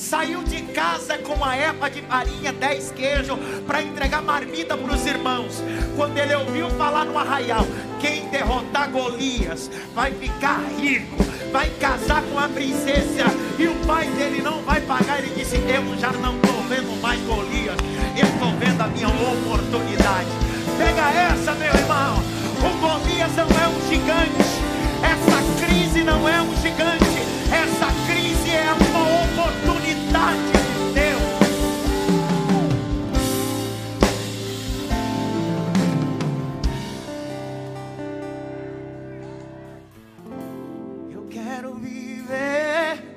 [0.01, 5.05] saiu de casa com a erva de farinha, dez queijos, para entregar marmita para os
[5.05, 5.63] irmãos.
[5.95, 7.65] Quando ele ouviu falar no arraial,
[8.01, 13.25] quem derrotar Golias vai ficar rico, vai casar com a princesa,
[13.59, 15.19] e o pai dele não vai pagar.
[15.19, 17.77] Ele disse: Eu já não estou vendo mais Golias,
[18.17, 20.29] eu estou vendo a minha oportunidade.
[20.77, 22.23] Pega essa, meu irmão.
[22.61, 24.61] O Golias não é um gigante,
[25.03, 27.21] essa crise não é um gigante,
[27.51, 30.60] essa crise é uma oportunidade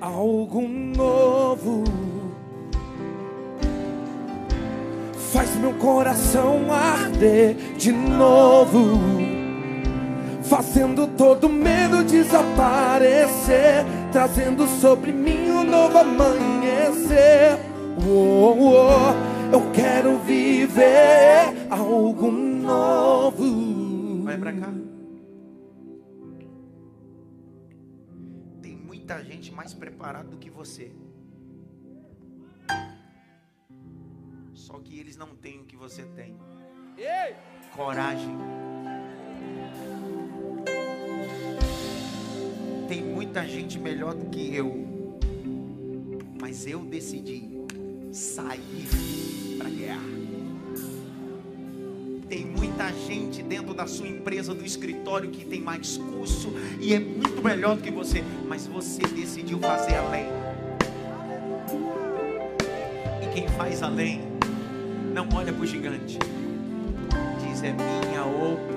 [0.04, 1.82] algo novo.
[5.32, 9.00] Faz meu coração arder de novo,
[10.42, 17.58] fazendo todo medo desaparecer, trazendo sobre mim um novo amanhecer.
[18.06, 24.22] Oh, oh, eu quero viver algo novo.
[24.22, 24.83] Vai pra cá.
[29.44, 30.90] Gente mais preparada do que você.
[34.54, 36.34] Só que eles não têm o que você tem.
[37.74, 38.34] Coragem.
[42.88, 44.72] Tem muita gente melhor do que eu.
[46.40, 47.50] Mas eu decidi
[48.12, 48.88] sair
[49.58, 50.23] para guerra.
[52.28, 56.98] Tem muita gente dentro da sua empresa, do escritório, que tem mais curso e é
[56.98, 60.26] muito melhor do que você, mas você decidiu fazer além.
[63.22, 64.22] E quem faz além,
[65.12, 66.18] não olha para o gigante,
[67.40, 68.73] diz: é minha oportunidade.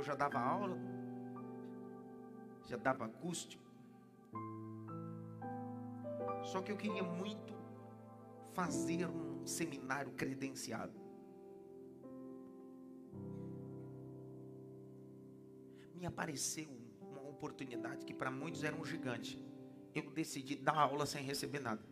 [0.00, 0.78] Eu já dava aula,
[2.66, 3.62] já dava acústico.
[6.42, 7.52] Só que eu queria muito
[8.54, 10.98] fazer um seminário credenciado.
[15.94, 16.70] me apareceu
[17.02, 19.38] uma oportunidade que para muitos era um gigante.
[19.94, 21.84] Eu decidi dar aula sem receber nada.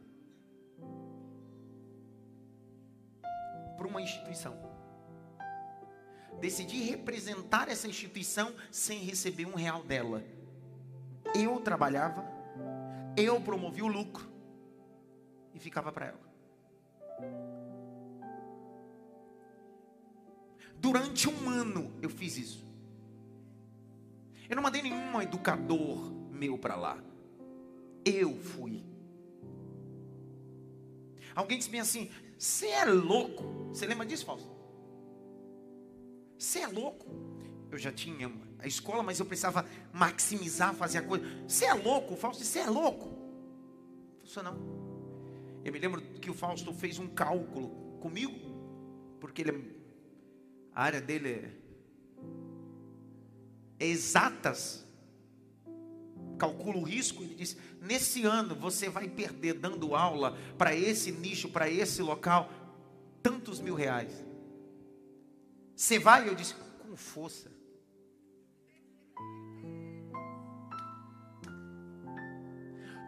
[3.77, 4.68] Para uma instituição.
[6.41, 10.23] Decidi representar essa instituição sem receber um real dela.
[11.35, 12.25] Eu trabalhava,
[13.17, 14.27] eu promovi o lucro
[15.53, 16.29] e ficava para ela.
[20.77, 22.65] Durante um ano eu fiz isso.
[24.49, 27.03] Eu não mandei nenhum educador meu para lá.
[28.05, 28.85] Eu fui.
[31.35, 33.69] Alguém disse bem assim: Você é louco?
[33.69, 34.58] Você lembra disso, Fausto?
[36.39, 37.07] Você é louco?
[37.71, 41.27] Eu já tinha a escola, mas eu precisava maximizar, fazer a coisa.
[41.47, 42.45] Você é louco, Fausto?
[42.45, 43.19] Você é louco?
[44.25, 44.57] Isso não.
[45.65, 48.39] Eu me lembro que o Fausto fez um cálculo comigo,
[49.21, 49.77] porque ele,
[50.73, 51.29] a área dele
[53.81, 54.87] é exatas,
[56.39, 61.49] calcula o risco, ele diz: nesse ano você vai perder dando aula para esse nicho,
[61.49, 62.51] para esse local,
[63.23, 64.28] tantos mil reais.
[65.79, 66.29] Você vai?
[66.29, 67.49] Eu disse: com força.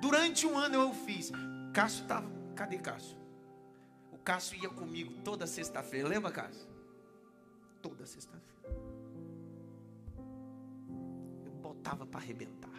[0.01, 1.33] Durante um ano eu fiz.
[1.75, 2.31] Cássio estava.
[2.55, 3.19] Cadê Cássio?
[4.13, 6.09] O Cássio ia comigo toda sexta-feira.
[6.09, 6.69] Lembra, Cássio?
[7.83, 8.49] Toda sexta-feira.
[11.61, 12.71] botava para arrebentar.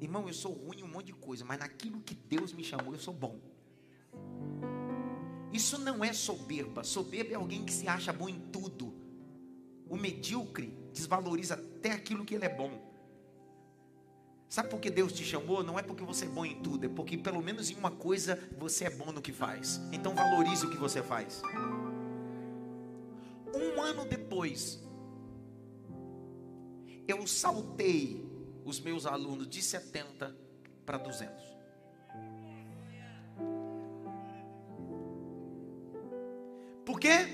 [0.00, 2.92] Irmão, eu sou ruim em um monte de coisa, mas naquilo que Deus me chamou,
[2.92, 3.40] eu sou bom.
[5.52, 6.84] Isso não é soberba.
[6.84, 8.94] Soberba é alguém que se acha bom em tudo.
[9.88, 12.90] O medíocre desvaloriza até aquilo que ele é bom.
[14.48, 15.62] Sabe por que Deus te chamou?
[15.62, 18.36] Não é porque você é bom em tudo, é porque pelo menos em uma coisa
[18.58, 19.80] você é bom no que faz.
[19.92, 21.40] Então valorize o que você faz.
[23.54, 24.82] Um ano depois,
[27.06, 28.28] eu saltei
[28.64, 30.36] os meus alunos de 70
[30.84, 31.49] para 200.
[37.00, 37.26] Quê?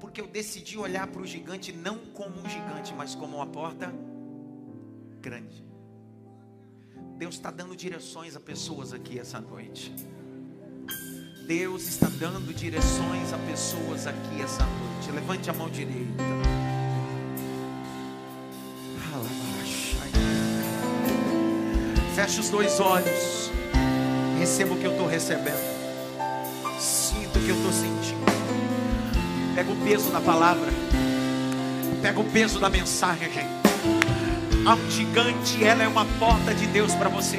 [0.00, 3.94] Porque eu decidi olhar para o gigante não como um gigante, mas como uma porta
[5.20, 5.64] grande.
[7.16, 9.94] Deus está dando direções a pessoas aqui essa noite.
[11.46, 15.10] Deus está dando direções a pessoas aqui essa noite.
[15.12, 16.22] Levante a mão direita.
[22.14, 23.50] Feche os dois olhos.
[24.38, 25.72] Receba o que eu estou recebendo.
[26.78, 28.01] Sinta o que eu estou sentindo.
[29.62, 30.68] Pega o peso da palavra.
[32.02, 33.28] Pega o peso da mensagem.
[34.66, 37.38] Há um gigante, ela é uma porta de Deus para você.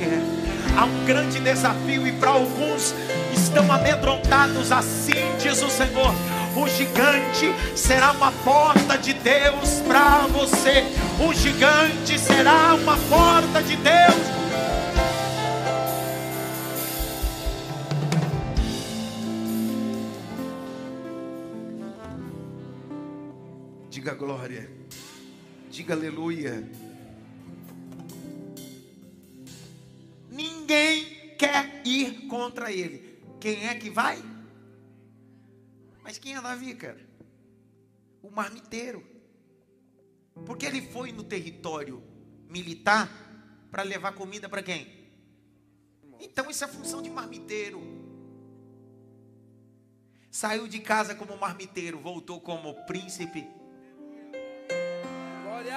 [0.78, 2.95] Há um grande desafio e para alguns
[3.34, 4.71] estão amedrontados.
[4.71, 6.15] Assim diz o Senhor
[6.55, 10.86] o gigante será uma porta de Deus para você.
[11.19, 14.32] O gigante será uma porta de Deus.
[24.24, 24.71] Glória.
[25.69, 26.63] Diga aleluia.
[30.30, 33.19] Ninguém quer ir contra ele.
[33.41, 34.24] Quem é que vai?
[36.01, 37.05] Mas quem é Davi, cara?
[38.21, 39.05] O marmiteiro.
[40.45, 42.01] Porque ele foi no território
[42.47, 43.09] militar
[43.69, 44.88] para levar comida para quem?
[46.21, 47.82] Então isso é função de marmiteiro.
[50.32, 53.45] Saiu de casa como marmiteiro, voltou como príncipe.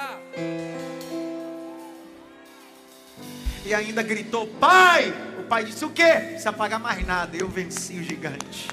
[0.07, 0.19] Glória!
[3.65, 5.13] E ainda gritou: Pai!
[5.41, 6.39] O pai disse: O quê?
[6.39, 8.69] Se apagar mais nada, eu venci o gigante.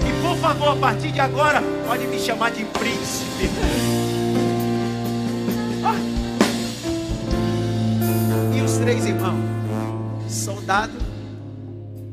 [0.00, 3.48] E por favor, a partir de agora, pode me chamar de príncipe.
[5.84, 5.94] Ah.
[8.56, 9.44] E os três irmãos,
[10.28, 10.98] soldado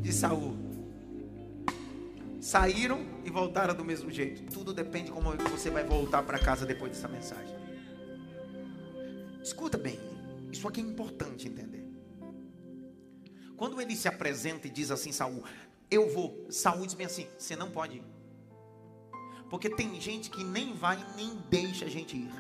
[0.02, 0.56] de Saul,
[2.40, 4.44] saíram e voltaram do mesmo jeito.
[4.52, 7.56] Tudo depende de como você vai voltar para casa depois dessa mensagem.
[9.42, 10.00] Escuta bem,
[10.52, 11.84] isso aqui é importante entender.
[13.58, 15.44] Quando ele se apresenta e diz assim, Saul,
[15.90, 16.46] eu vou.
[16.50, 18.04] Saul diz bem assim, você não pode ir.
[19.50, 22.32] Porque tem gente que nem vai nem deixa a gente ir.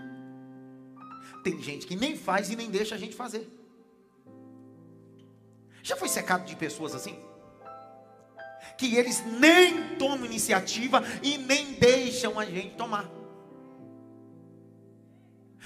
[1.43, 3.47] Tem gente que nem faz e nem deixa a gente fazer.
[5.84, 7.19] Já foi secado de pessoas assim?
[8.78, 13.09] Que eles nem tomam iniciativa e nem deixam a gente tomar.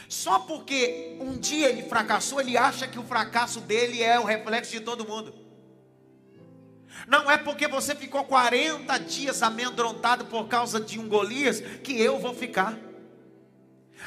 [0.07, 4.71] Só porque um dia ele fracassou, ele acha que o fracasso dele é o reflexo
[4.71, 5.33] de todo mundo.
[7.07, 12.17] Não é porque você ficou 40 dias amedrontado por causa de um Golias que eu
[12.19, 12.77] vou ficar.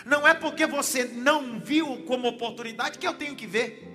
[0.04, 3.86] Não é porque você não viu como oportunidade que eu tenho que ver.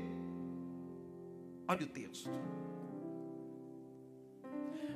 [1.67, 2.29] Olha o texto.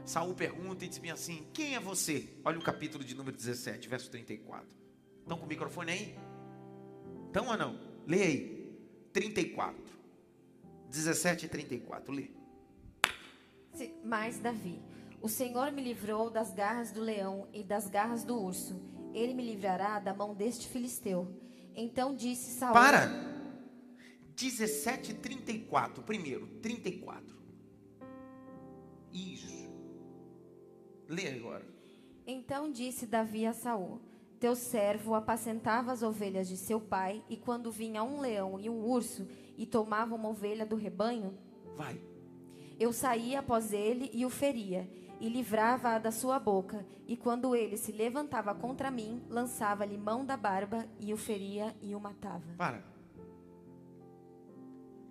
[0.09, 2.27] Saul pergunta e diz assim: Quem é você?
[2.43, 4.67] Olha o capítulo de número 17, verso 34.
[5.21, 6.15] Estão com o microfone aí?
[7.27, 7.79] Estão ou não?
[8.07, 8.79] Lê aí.
[9.13, 9.79] 34.
[10.89, 12.11] 17 e 34.
[12.11, 12.31] Lê.
[14.03, 14.81] Mas Davi,
[15.21, 18.81] o Senhor me livrou das garras do leão e das garras do urso.
[19.13, 21.39] Ele me livrará da mão deste filisteu.
[21.75, 22.73] Então disse Saul.
[22.73, 23.11] Para!
[24.35, 26.01] 17 e 34.
[26.01, 27.37] Primeiro, 34.
[29.13, 29.59] Isso.
[31.09, 31.65] Lê agora.
[32.25, 33.99] Então disse Davi a Saul:
[34.39, 38.85] teu servo apacentava as ovelhas de seu pai, e quando vinha um leão e um
[38.85, 41.37] urso e tomava uma ovelha do rebanho,
[41.75, 41.99] vai.
[42.79, 44.89] Eu saía após ele e o feria,
[45.19, 50.37] e livrava-a da sua boca, e quando ele se levantava contra mim, lançava-lhe mão da
[50.37, 52.53] barba e o feria e o matava.
[52.57, 52.81] Para.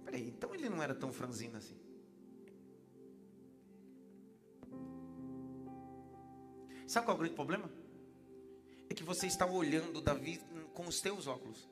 [0.06, 1.77] Peraí, então ele não era tão franzino assim.
[6.88, 7.70] Sabe qual é o grande problema?
[8.90, 10.40] é que você está olhando Davi
[10.72, 11.68] com os teus óculos.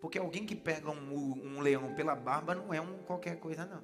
[0.00, 3.82] Porque alguém que pega um, um leão pela barba não é um qualquer coisa, não.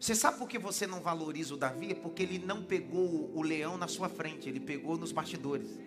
[0.00, 1.92] Você sabe por que você não valoriza o Davi?
[1.92, 5.78] É porque ele não pegou o leão na sua frente, ele pegou nos bastidores.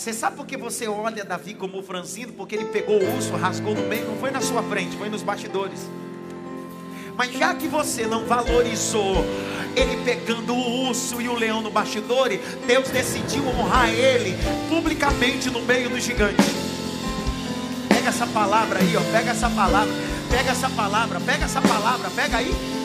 [0.00, 2.32] Você sabe por que você olha Davi como franzino?
[2.32, 5.22] Porque ele pegou o urso, rasgou no meio, não foi na sua frente, foi nos
[5.22, 5.78] bastidores.
[7.18, 9.22] Mas já que você não valorizou
[9.76, 12.30] ele pegando o urso e o leão no bastidor,
[12.66, 14.38] Deus decidiu honrar ele
[14.70, 16.48] publicamente no meio do gigante.
[17.86, 19.92] Pega essa palavra aí, ó, pega essa palavra,
[20.30, 22.79] pega essa palavra, pega essa palavra, pega aí.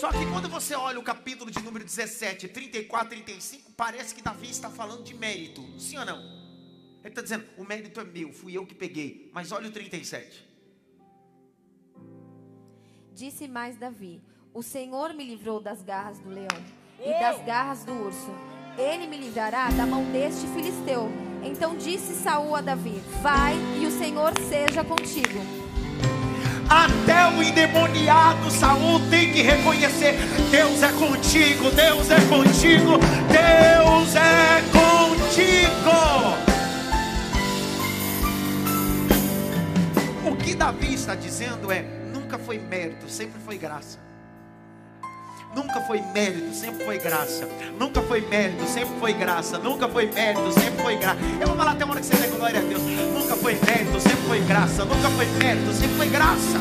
[0.00, 4.48] Só que quando você olha o capítulo de número 17, 34, 35, parece que Davi
[4.48, 5.62] está falando de mérito.
[5.78, 6.20] Sim ou não?
[7.00, 9.30] Ele está dizendo: o mérito é meu, fui eu que peguei.
[9.34, 10.48] Mas olha o 37.
[13.12, 14.22] Disse mais Davi:
[14.54, 16.64] O Senhor me livrou das garras do leão
[16.98, 18.34] e das garras do urso.
[18.78, 21.10] Ele me livrará da mão deste filisteu.
[21.44, 25.59] Então disse Saul a Davi: Vai e o Senhor seja contigo.
[26.70, 30.14] Até o endemoniado Saul tem que reconhecer:
[30.52, 32.96] Deus é contigo, Deus é contigo,
[33.26, 35.90] Deus é contigo.
[40.24, 44.09] O que Davi está dizendo é: nunca foi mérito, sempre foi graça.
[45.54, 47.48] Nunca foi mérito, sempre foi graça.
[47.76, 49.58] Nunca foi mérito, sempre foi graça.
[49.58, 51.18] Nunca foi mérito, sempre foi graça.
[51.40, 52.82] Eu vou falar até uma hora que você dê glória a Deus.
[52.82, 54.84] Nunca foi mérito, sempre foi graça.
[54.84, 56.58] Nunca foi mérito, sempre foi graça.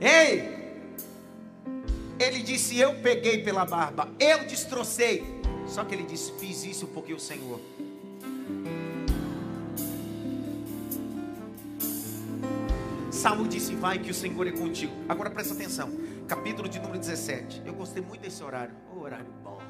[0.00, 0.56] Ei!
[2.20, 5.24] Ele disse: Eu peguei pela barba, eu destrocei.
[5.66, 7.60] Só que ele disse: Fiz isso porque o Senhor.
[13.10, 14.92] Saul disse: Vai que o Senhor é contigo.
[15.08, 15.90] Agora presta atenção.
[16.28, 17.62] Capítulo de número 17.
[17.64, 18.74] Eu gostei muito desse horário.
[18.94, 19.60] O horário bom.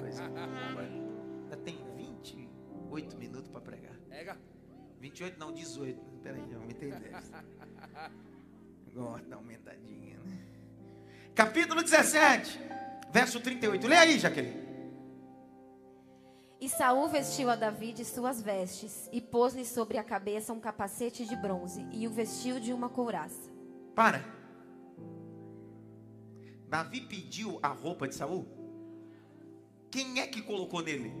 [0.00, 0.82] Coisa boa.
[0.82, 3.94] Ainda tem 28 minutos para pregar.
[4.08, 4.36] Pega.
[5.00, 6.00] 28 não, 18.
[6.22, 7.30] Peraí, eu aumentei 10.
[8.94, 10.38] Gosta da aumentadinha, né?
[11.34, 12.58] Capítulo 17,
[13.12, 13.86] verso 38.
[13.86, 14.61] Lê aí, Jaqueline.
[16.62, 21.26] E Saul vestiu a Davi de suas vestes e pôs-lhe sobre a cabeça um capacete
[21.26, 23.50] de bronze e o vestiu de uma couraça.
[23.96, 24.24] Para.
[26.68, 28.46] Davi pediu a roupa de Saul?
[29.90, 31.12] Quem é que colocou nele?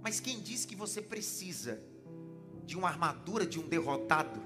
[0.00, 1.78] Mas quem disse que você precisa
[2.64, 4.42] de uma armadura de um derrotado,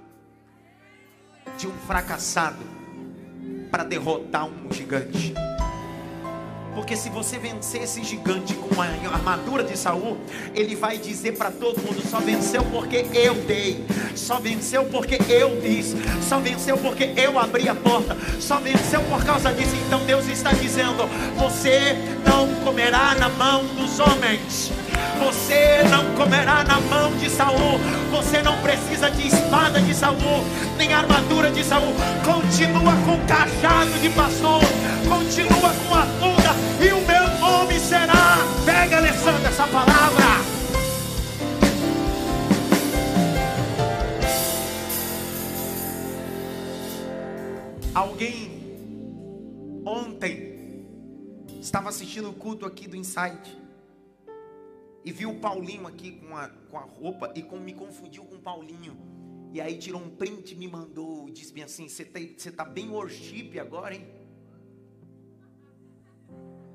[1.57, 2.65] de um fracassado,
[3.71, 5.33] para derrotar um gigante?
[6.75, 10.19] Porque se você vencer esse gigante com a armadura de Saul,
[10.55, 15.61] ele vai dizer para todo mundo: só venceu porque eu dei, só venceu porque eu
[15.61, 15.97] disse,
[16.29, 19.75] só venceu porque eu abri a porta, só venceu por causa disso.
[19.87, 21.95] Então Deus está dizendo: você
[22.27, 24.73] não comerá na mão dos homens.
[25.25, 27.81] Você não comerá na mão de Saul.
[28.11, 30.45] Você não precisa de espada de Saul,
[30.77, 31.95] nem armadura de Saul.
[32.23, 34.61] Continua com cajado de pastor,
[35.09, 38.37] continua com a funda, e o meu nome será.
[38.67, 40.25] Pega, Alessandra, essa palavra.
[47.95, 50.85] Alguém ontem
[51.63, 53.64] estava assistindo o culto aqui do Insight
[55.05, 58.37] e viu o Paulinho aqui com a, com a roupa e com, me confundiu com
[58.37, 58.97] o Paulinho.
[59.53, 62.19] E aí tirou um print e me mandou, disse bem assim: Você tá,
[62.57, 64.07] tá bem worship agora, hein?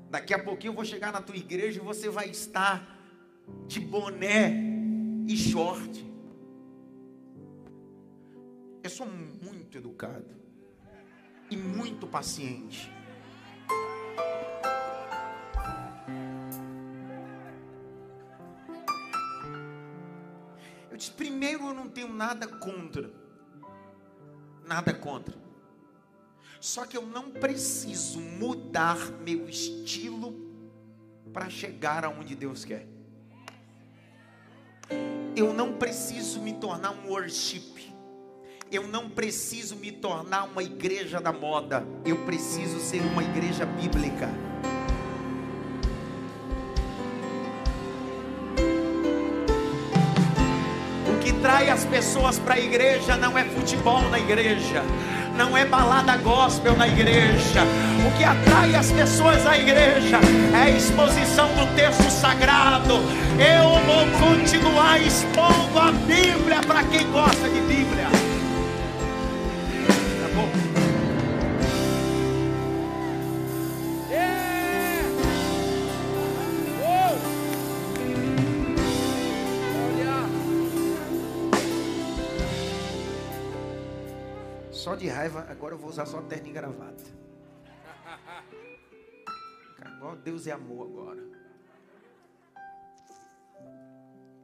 [0.08, 2.98] Daqui a pouquinho eu vou chegar na tua igreja e você vai estar
[3.66, 4.54] de boné
[5.26, 6.08] e short.
[8.82, 10.34] Eu sou muito educado
[11.50, 12.90] e muito paciente.
[21.00, 23.10] Disse: primeiro, eu não tenho nada contra.
[24.66, 25.34] Nada contra.
[26.60, 30.34] Só que eu não preciso mudar meu estilo
[31.32, 32.86] para chegar aonde Deus quer.
[35.34, 37.90] Eu não preciso me tornar um worship.
[38.70, 41.84] Eu não preciso me tornar uma igreja da moda.
[42.04, 44.28] Eu preciso ser uma igreja bíblica.
[51.40, 54.84] O que trai as pessoas para a igreja não é futebol na igreja
[55.38, 57.62] não é balada gospel na igreja.
[58.06, 60.18] O que atrai as pessoas à igreja
[60.52, 63.00] é a exposição do texto sagrado.
[63.38, 68.19] Eu vou continuar expondo a Bíblia para quem gosta de Bíblia.
[84.80, 87.04] Só de raiva, agora eu vou usar só terno e gravata.
[89.94, 91.22] Igual Deus é amor agora.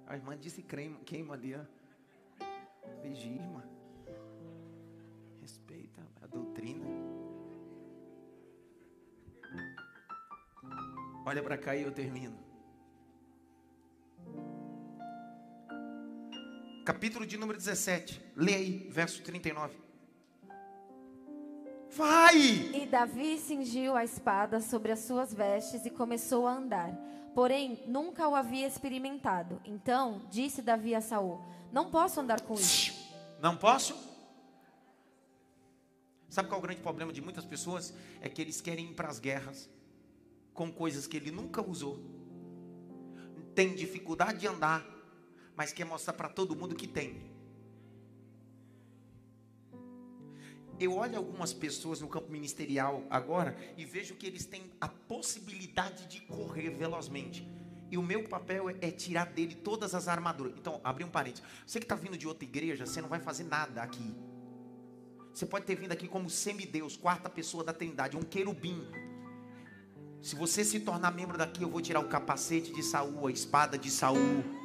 [0.06, 1.64] A irmã disse queima, queima ali, ó.
[3.02, 3.64] Vigia, irmã.
[5.40, 6.84] Respeita a doutrina.
[11.24, 12.38] Olha para cá e eu termino.
[16.84, 18.22] Capítulo de número 17.
[18.36, 19.85] Leia aí, verso 39.
[21.96, 22.36] Vai!
[22.74, 26.92] E Davi cingiu a espada sobre as suas vestes e começou a andar.
[27.34, 29.58] Porém, nunca o havia experimentado.
[29.64, 31.40] Então disse Davi a Saul:
[31.72, 32.92] Não posso andar com isso.
[33.40, 33.96] Não posso?
[36.28, 37.94] Sabe qual é o grande problema de muitas pessoas?
[38.20, 39.70] É que eles querem ir para as guerras
[40.52, 41.98] com coisas que ele nunca usou.
[43.54, 44.84] Tem dificuldade de andar,
[45.56, 47.35] mas quer mostrar para todo mundo que tem.
[50.78, 56.06] Eu olho algumas pessoas no campo ministerial agora e vejo que eles têm a possibilidade
[56.06, 57.48] de correr velozmente.
[57.90, 60.52] E o meu papel é, é tirar dele todas as armaduras.
[60.58, 61.44] Então, abri um parênteses.
[61.66, 64.14] Você que está vindo de outra igreja, você não vai fazer nada aqui.
[65.32, 68.86] Você pode ter vindo aqui como semideus, quarta pessoa da trindade, um querubim.
[70.20, 73.78] Se você se tornar membro daqui, eu vou tirar o capacete de Saul, a espada
[73.78, 74.55] de Saul.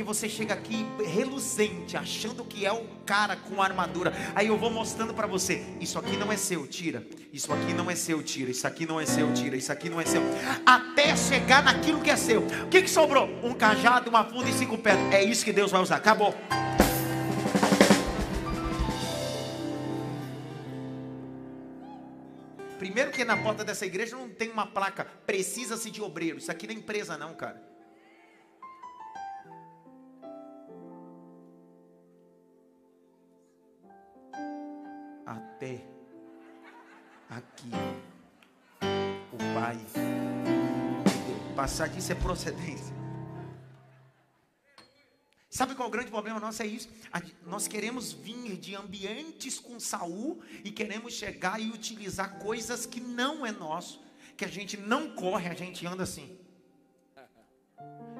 [0.00, 4.14] Porque você chega aqui reluzente, achando que é o cara com armadura.
[4.34, 7.06] Aí eu vou mostrando para você: isso aqui não é seu, tira.
[7.30, 8.50] Isso aqui não é seu, tira.
[8.50, 9.58] Isso aqui não é seu, tira.
[9.58, 10.22] Isso aqui não é seu.
[10.64, 12.40] Até chegar naquilo que é seu.
[12.40, 13.28] O que, que sobrou?
[13.42, 15.12] Um cajado, uma funda e cinco pedras.
[15.12, 15.96] É isso que Deus vai usar.
[15.96, 16.34] Acabou.
[22.78, 26.38] Primeiro que na porta dessa igreja não tem uma placa, precisa-se de obreiro.
[26.38, 27.69] Isso aqui não é empresa não, cara.
[35.30, 35.80] Até
[37.28, 37.70] aqui
[39.32, 39.78] o Pai
[41.54, 42.92] passar disso é procedência.
[45.48, 46.60] Sabe qual é o grande problema nosso?
[46.64, 46.88] É isso.
[47.46, 53.46] Nós queremos vir de ambientes com Saul e queremos chegar e utilizar coisas que não
[53.46, 54.02] é nosso,
[54.36, 56.36] que a gente não corre, a gente anda assim.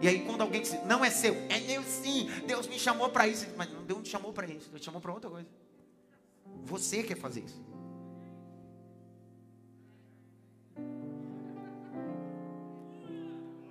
[0.01, 3.27] E aí quando alguém diz, não é seu, é meu sim, Deus me chamou para
[3.27, 5.49] isso, mas não Deus te chamou para isso, Deus te chamou para outra coisa.
[6.65, 7.71] Você quer fazer isso.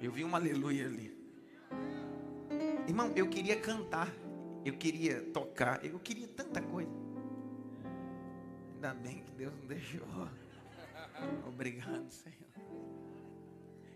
[0.02, 1.18] Eu vi um aleluia ali.
[2.88, 4.10] Irmão, eu queria cantar,
[4.66, 6.92] eu queria tocar, eu queria tanta coisa.
[8.76, 10.08] Ainda bem que Deus não deixou.
[11.46, 12.38] Obrigado, Senhor.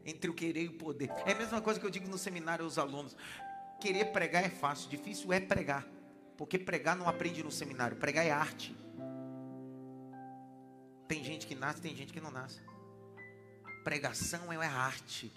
[0.05, 1.09] Entre o querer e o poder.
[1.25, 3.15] É a mesma coisa que eu digo no seminário aos alunos.
[3.79, 5.87] Querer pregar é fácil, difícil é pregar.
[6.37, 8.75] Porque pregar não aprende no seminário, pregar é arte.
[11.14, 12.59] Tem gente que nasce, tem gente que não nasce.
[13.84, 15.32] Pregação é arte.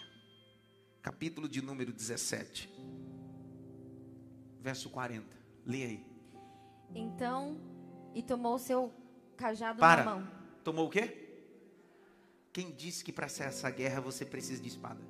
[1.02, 2.72] Capítulo de número 17
[4.62, 5.26] verso 40.
[5.66, 6.06] Leia aí.
[6.94, 7.60] Então,
[8.14, 8.90] e tomou seu
[9.36, 10.02] cajado Para.
[10.02, 10.28] na mão.
[10.64, 11.44] Tomou o quê?
[12.54, 15.02] Quem disse que para ser essa guerra você precisa de espada?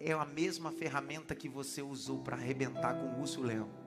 [0.00, 3.81] É a mesma ferramenta que você usou para arrebentar com o urso leão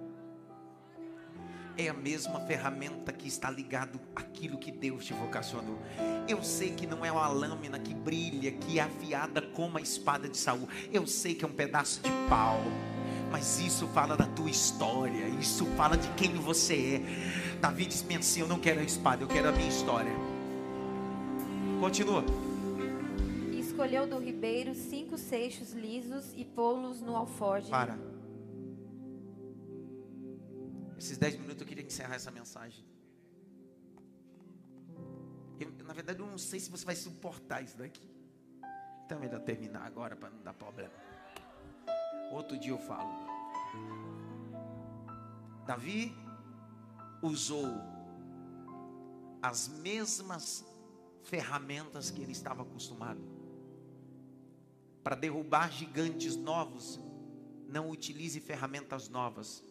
[1.78, 5.78] é a mesma ferramenta que está ligado àquilo que Deus te vocacionou.
[6.28, 10.28] Eu sei que não é uma lâmina que brilha, que é afiada como a espada
[10.28, 10.67] de Saul.
[10.91, 12.59] Eu sei que é um pedaço de pau.
[13.32, 17.59] Mas isso fala da tua história, isso fala de quem você é.
[17.59, 20.13] Davi disse assim: Eu não quero a espada, eu quero a minha história.
[21.80, 22.23] Continua.
[23.51, 27.69] Escolheu do ribeiro cinco seixos lisos e pô-los no alforje.
[27.69, 27.97] Para
[31.06, 32.84] esses dez minutos eu queria encerrar essa mensagem.
[35.60, 38.10] Eu, na verdade, eu não sei se você vai suportar isso daqui.
[39.06, 40.93] Então é melhor terminar agora para não dar problema.
[42.32, 43.10] Outro dia eu falo.
[45.68, 46.12] Davi
[47.22, 47.68] usou
[49.41, 50.66] as mesmas
[51.24, 53.22] ferramentas que ele estava acostumado
[55.03, 56.99] para derrubar gigantes novos.
[57.68, 59.64] Não utilize ferramentas novas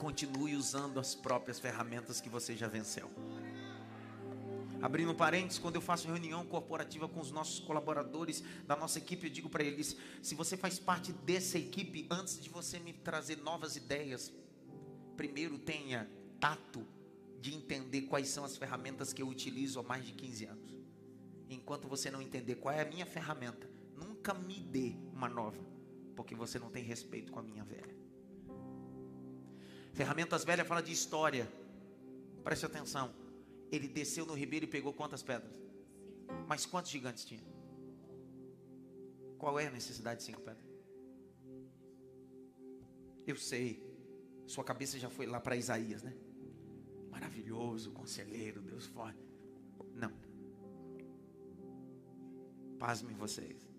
[0.00, 3.10] continue usando as próprias ferramentas que você já venceu.
[4.80, 9.30] Abrindo parênteses, quando eu faço reunião corporativa com os nossos colaboradores da nossa equipe, eu
[9.30, 13.76] digo para eles: se você faz parte dessa equipe, antes de você me trazer novas
[13.76, 14.32] ideias,
[15.18, 16.86] primeiro tenha tato
[17.38, 20.74] de entender quais são as ferramentas que eu utilizo há mais de 15 anos.
[21.50, 25.62] Enquanto você não entender qual é a minha ferramenta, nunca me dê uma nova,
[26.16, 28.00] porque você não tem respeito com a minha velha.
[29.92, 31.50] Ferramentas velhas fala de história.
[32.42, 33.12] Preste atenção.
[33.70, 35.52] Ele desceu no ribeiro e pegou quantas pedras?
[36.46, 37.44] Mas quantos gigantes tinha?
[39.38, 40.66] Qual é a necessidade de cinco pedras?
[43.26, 43.88] Eu sei.
[44.46, 46.14] Sua cabeça já foi lá para Isaías, né?
[47.10, 49.24] Maravilhoso, conselheiro, Deus forte.
[49.94, 50.12] Não.
[52.78, 53.69] Pasmem vocês.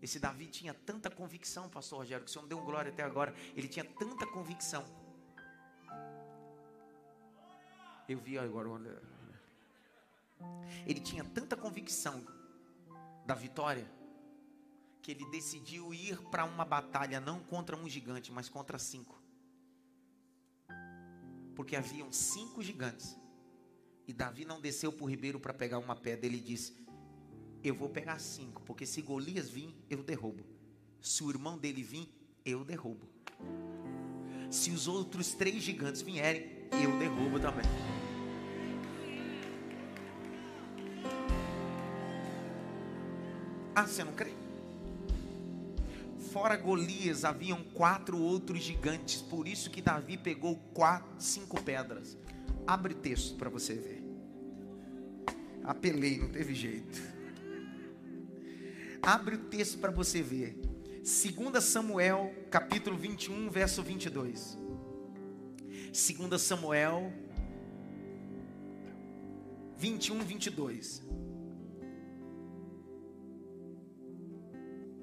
[0.00, 3.34] Esse Davi tinha tanta convicção, pastor Rogério, que o Senhor não deu glória até agora.
[3.56, 4.84] Ele tinha tanta convicção.
[8.08, 9.02] Eu vi agora, olha.
[10.86, 12.24] Ele tinha tanta convicção
[13.26, 13.86] da vitória
[15.02, 19.20] que ele decidiu ir para uma batalha não contra um gigante, mas contra cinco.
[21.54, 23.18] Porque haviam cinco gigantes.
[24.06, 26.26] E Davi não desceu para o ribeiro para pegar uma pedra.
[26.26, 26.72] Ele disse:
[27.62, 30.44] eu vou pegar cinco, porque se Golias vir, eu derrubo.
[31.00, 32.08] Se o irmão dele vir,
[32.44, 33.08] eu derrubo.
[34.50, 36.46] Se os outros três gigantes vierem,
[36.82, 37.64] eu derrubo também.
[43.74, 44.32] Ah, você não crê?
[46.32, 52.16] Fora Golias, haviam quatro outros gigantes, por isso que Davi pegou quatro, cinco pedras.
[52.66, 54.02] Abre texto para você ver.
[55.64, 57.17] Apelei, não teve jeito.
[59.02, 60.58] Abre o texto para você ver.
[60.98, 64.58] 2 Samuel, capítulo 21, verso 22.
[65.92, 67.12] 2 Samuel
[69.78, 71.02] 21, 22.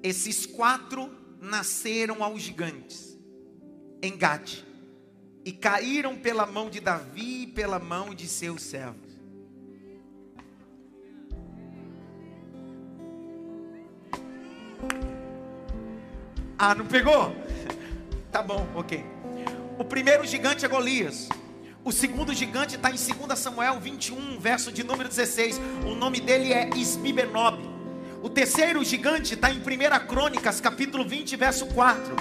[0.02, 3.18] Esses quatro nasceram aos gigantes
[4.02, 4.64] em Gade
[5.44, 9.05] e caíram pela mão de Davi e pela mão de seus servos.
[16.58, 17.34] Ah, não pegou?
[18.32, 19.02] Tá bom, ok.
[19.78, 21.26] O primeiro gigante é Golias.
[21.82, 25.58] O segundo gigante está em 2 Samuel 21, verso de número 16.
[25.86, 27.58] O nome dele é Ismibenob.
[28.22, 32.16] O terceiro gigante está em 1 Crônicas, capítulo 20, verso 4.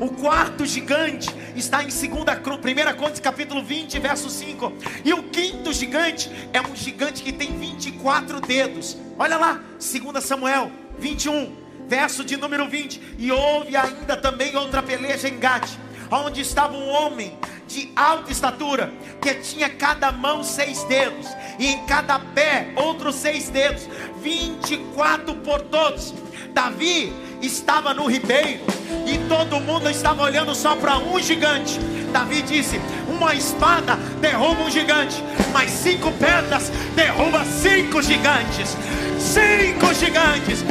[0.00, 4.72] O quarto gigante está em 2 1 Crônicas, capítulo 20, verso 5.
[5.04, 8.96] E o quinto gigante é um gigante que tem 24 dedos.
[9.18, 11.57] Olha lá, 2 Samuel 21,
[11.88, 13.00] verso de número 20.
[13.18, 15.78] E houve ainda também outra peleja em Gade,
[16.10, 17.36] onde estava um homem
[17.66, 21.26] de alta estatura, que tinha cada mão seis dedos,
[21.58, 23.88] e em cada pé outros seis dedos,
[24.22, 26.14] 24 por todos.
[26.52, 27.12] Davi
[27.42, 28.64] estava no ribeiro
[29.06, 31.78] e todo mundo estava olhando só para um gigante.
[32.12, 35.22] Davi disse: Uma espada derruba um gigante,
[35.52, 38.76] mas cinco pedras derruba cinco gigantes.
[39.18, 40.64] Cinco gigantes.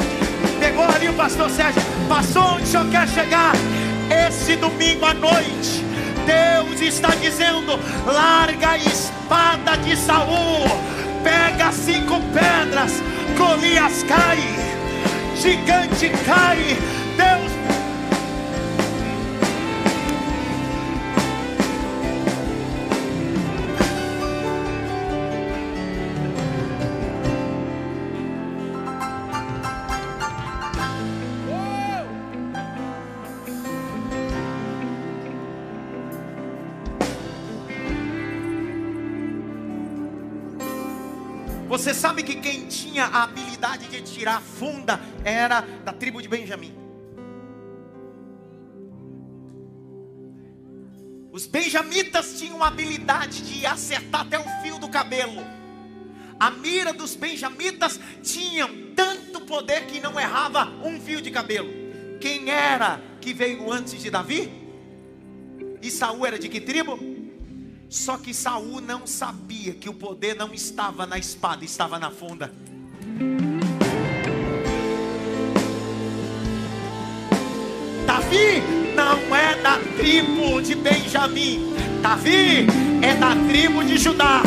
[0.58, 3.52] Pegou ali o pastor Sérgio, passou onde o senhor quer chegar?
[4.10, 5.88] Esse domingo à noite
[6.28, 10.68] Deus está dizendo: larga a espada de Saul,
[11.24, 13.02] pega cinco pedras,
[13.36, 14.38] Golias cai,
[15.34, 16.76] gigante cai,
[17.16, 17.47] Deus
[41.88, 46.76] Você sabe que quem tinha a habilidade de tirar funda era da tribo de Benjamim.
[51.32, 55.42] Os benjamitas tinham a habilidade de acertar até o fio do cabelo.
[56.38, 61.70] A mira dos benjamitas tinham tanto poder que não errava um fio de cabelo.
[62.20, 64.52] Quem era que veio antes de Davi?
[65.80, 67.17] E Saul era de que tribo?
[67.88, 72.52] Só que Saul não sabia que o poder não estava na espada, estava na funda.
[78.06, 78.62] Davi
[78.94, 81.72] não é da tribo de Benjamim.
[82.02, 82.66] Davi
[83.00, 84.42] é da tribo de Judá.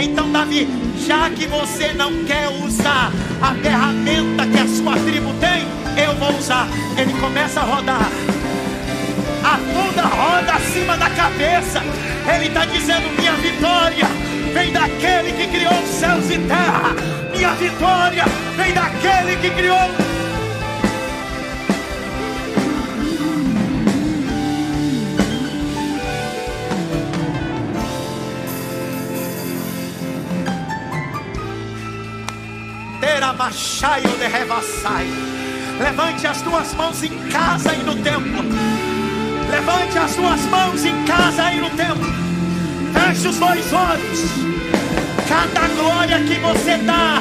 [0.00, 0.68] Então, Davi,
[1.04, 3.10] já que você não quer usar
[3.42, 5.66] a ferramenta que a sua tribo tem,
[6.00, 6.68] eu vou usar.
[6.96, 8.08] Ele começa a rodar
[9.48, 11.82] a funda roda acima da cabeça.
[12.34, 14.06] Ele está dizendo: Minha vitória
[14.52, 16.94] vem daquele que criou os céus e terra.
[17.34, 18.24] Minha vitória
[18.56, 20.08] vem daquele que criou.
[35.80, 38.42] Levante as tuas mãos em casa e no templo.
[39.58, 42.08] Levante as suas mãos em casa aí no templo.
[42.92, 44.20] Feche os dois olhos.
[45.28, 47.20] Cada glória que você dá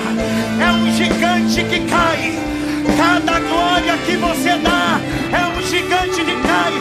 [0.61, 2.37] é um gigante que cai.
[2.95, 4.99] Cada glória que você dá
[5.33, 6.73] é um gigante que cai.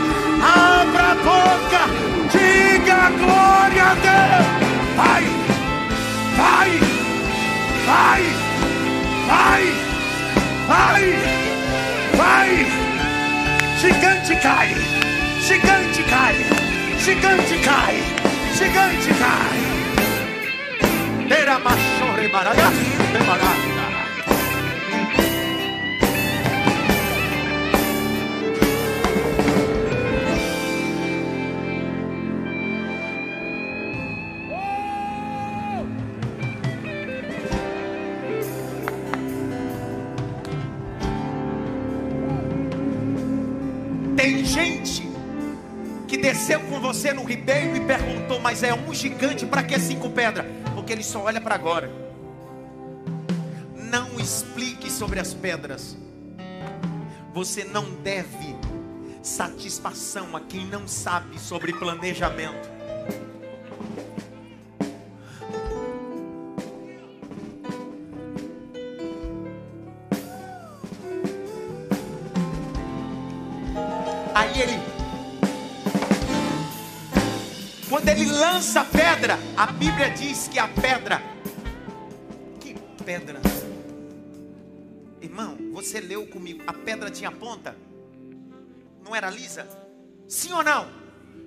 [0.45, 1.89] Abra a boca,
[2.31, 4.47] diga glória a Deus.
[4.95, 5.25] Vai,
[6.37, 6.71] vai,
[7.87, 8.23] vai,
[9.27, 9.65] vai,
[10.69, 11.19] vai,
[12.15, 12.67] vai.
[13.81, 14.96] Gigante cai.
[15.47, 16.35] Gigante cai,
[16.99, 18.03] gigante cai,
[18.53, 19.59] gigante cai.
[21.29, 22.69] Era machore baralha,
[23.25, 23.76] baralha.
[46.37, 50.47] desceu com você no ribeiro e perguntou: Mas é um gigante, para que cinco pedras?
[50.75, 51.91] Porque ele só olha para agora.
[53.75, 55.97] Não explique sobre as pedras.
[57.33, 58.55] Você não deve
[59.23, 62.77] satisfação a quem não sabe sobre planejamento.
[74.35, 74.96] Aí ele
[78.07, 81.21] Quando ele lança a pedra, a Bíblia diz que a pedra.
[82.61, 83.41] Que pedra?
[85.21, 86.63] Irmão, você leu comigo.
[86.69, 87.77] A pedra tinha ponta?
[89.05, 89.67] Não era lisa?
[90.29, 90.89] Sim ou não?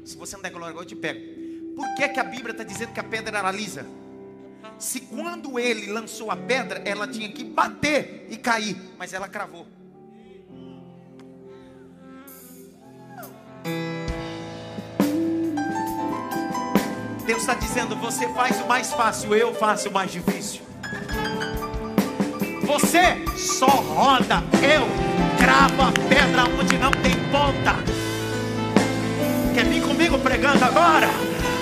[0.03, 1.21] Se você não der glória, eu te pego.
[1.77, 3.85] Por que, que a Bíblia está dizendo que a pedra era lisa?
[4.77, 9.65] Se quando ele lançou a pedra, ela tinha que bater e cair, mas ela cravou.
[17.29, 20.61] Deus está dizendo: você faz o mais fácil, eu faço o mais difícil.
[22.63, 24.87] Você só roda, eu
[25.37, 27.75] cravo a pedra onde não tem ponta.
[29.53, 31.07] Quer vir comigo pregando agora?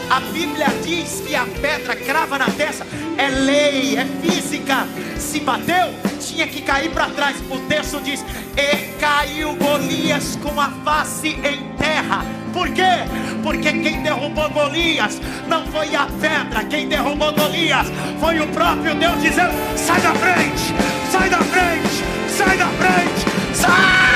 [0.09, 2.88] A Bíblia diz que a pedra crava na testa,
[3.18, 4.88] é lei, é física.
[5.18, 7.36] Se bateu, tinha que cair para trás.
[7.51, 8.24] O texto diz:
[8.55, 12.36] E caiu Golias com a face em terra.
[12.58, 13.05] Por quê?
[13.43, 17.86] Porque quem derrubou Golias não foi a pedra, quem derrubou Golias
[18.20, 20.74] foi o próprio Deus dizendo: sai da frente,
[21.12, 22.03] sai da frente,
[22.36, 24.07] sai da frente, sai!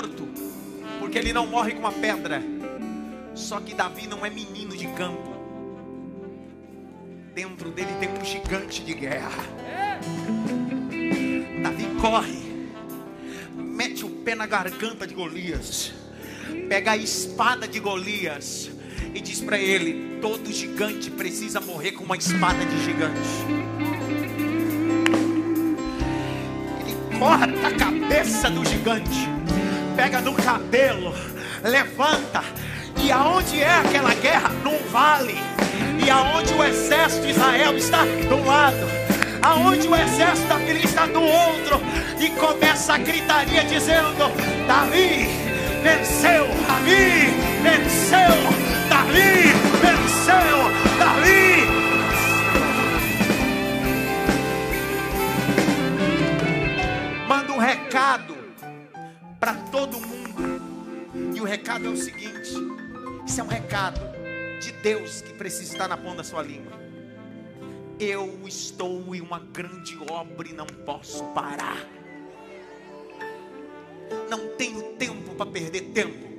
[0.00, 0.26] Morto,
[0.98, 2.42] porque ele não morre com uma pedra.
[3.34, 5.30] Só que Davi não é menino de campo.
[7.34, 9.44] Dentro dele tem um gigante de guerra.
[11.62, 12.40] Davi corre,
[13.54, 15.92] mete o pé na garganta de Golias,
[16.68, 18.70] pega a espada de Golias
[19.14, 23.70] e diz para ele: todo gigante precisa morrer com uma espada de gigante.
[27.20, 29.28] corta a cabeça do gigante,
[30.00, 31.14] pega no cabelo,
[31.62, 32.42] levanta,
[32.96, 34.48] e aonde é aquela guerra?
[34.64, 35.36] Num vale,
[36.02, 38.06] e aonde o exército de Israel está?
[38.06, 38.78] De um lado,
[39.42, 41.82] aonde o exército da Filista está do outro,
[42.18, 44.32] e começa a gritaria dizendo:
[44.66, 45.28] Davi
[45.82, 48.40] venceu, Davi venceu,
[48.88, 50.56] Davi venceu,
[50.98, 51.66] Davi
[57.28, 58.29] manda um recado
[59.40, 60.60] para todo mundo.
[61.34, 62.52] E o recado é o seguinte:
[63.26, 64.00] isso é um recado
[64.60, 66.78] de Deus que precisa estar na ponta da sua língua.
[67.98, 71.86] Eu estou em uma grande obra e não posso parar.
[74.28, 76.30] Não tenho tempo para perder tempo.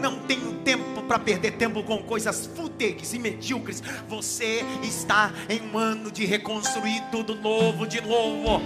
[0.00, 3.82] Não tenho tempo para perder tempo com coisas fúteis e medíocres.
[4.08, 8.60] Você está em um ano de reconstruir tudo novo de novo.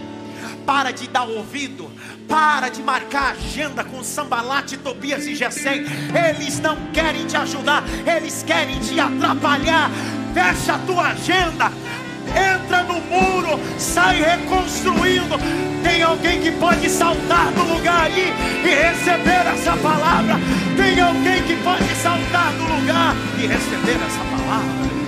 [0.67, 1.91] Para de dar ouvido,
[2.29, 5.85] para de marcar agenda com Sambalate, Tobias e Gessém.
[6.29, 9.91] Eles não querem te ajudar, eles querem te atrapalhar.
[10.33, 11.71] Fecha a tua agenda,
[12.29, 15.37] entra no muro, sai reconstruindo.
[15.83, 18.33] Tem alguém que pode saltar do lugar aí
[18.65, 20.35] e receber essa palavra.
[20.77, 25.04] Tem alguém que pode saltar do lugar e receber essa palavra.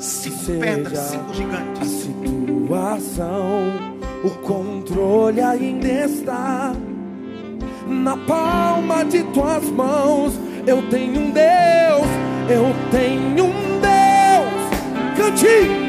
[0.00, 1.82] Cinco pedras, cinco gigantes.
[1.82, 1.84] A
[2.66, 3.72] situação,
[4.24, 6.74] o controle ainda está
[7.86, 10.32] na palma de tuas mãos.
[10.66, 12.06] Eu tenho um Deus,
[12.48, 13.96] eu tenho um Deus.
[15.16, 15.86] Cante.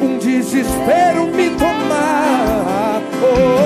[0.00, 3.02] Um desespero me tomar.
[3.24, 3.61] Oh,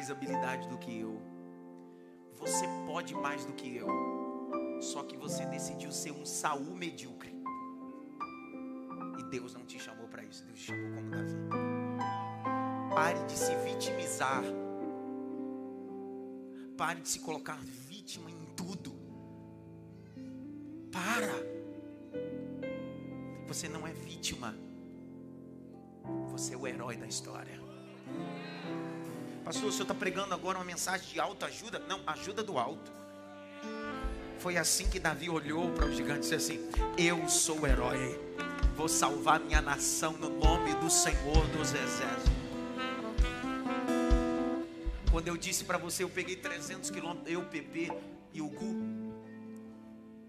[0.00, 1.20] mais habilidade do que eu.
[2.38, 3.86] Você pode mais do que eu.
[4.80, 7.34] Só que você decidiu ser um Saul medíocre.
[9.18, 10.42] E Deus não te chamou para isso.
[10.46, 11.34] Deus te chamou como Davi.
[12.94, 14.42] Pare de se vitimizar.
[16.78, 18.94] Pare de se colocar vítima em tudo.
[20.90, 21.34] Para.
[23.48, 24.54] Você não é vítima.
[26.30, 27.60] Você é o herói da história.
[29.44, 31.78] Pastor, o senhor está pregando agora uma mensagem de autoajuda?
[31.80, 32.92] Não, ajuda do alto.
[34.38, 38.18] Foi assim que Davi olhou para o gigante e disse assim: Eu sou o herói,
[38.76, 42.40] vou salvar minha nação no nome do Senhor dos Exércitos.
[45.10, 47.90] Quando eu disse para você, eu peguei 300 quilômetros, eu, Pepe
[48.32, 49.10] e o Gu.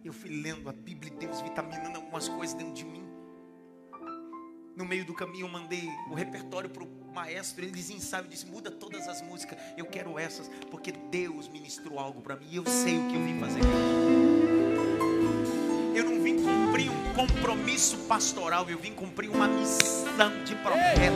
[0.03, 3.10] Eu fui lendo a Bíblia e Deus vitaminando algumas coisas dentro de mim.
[4.75, 8.45] No meio do caminho eu mandei o repertório para o maestro, ele dizia ensaio, disse,
[8.45, 12.65] muda todas as músicas, eu quero essas, porque Deus ministrou algo para mim, e eu
[12.65, 13.59] sei o que eu vim fazer.
[15.93, 21.11] Eu não vim cumprir um compromisso pastoral, eu vim cumprir uma missão de profeta.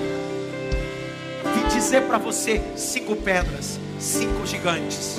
[1.56, 5.16] Vim dizer para você, cinco pedras, cinco gigantes.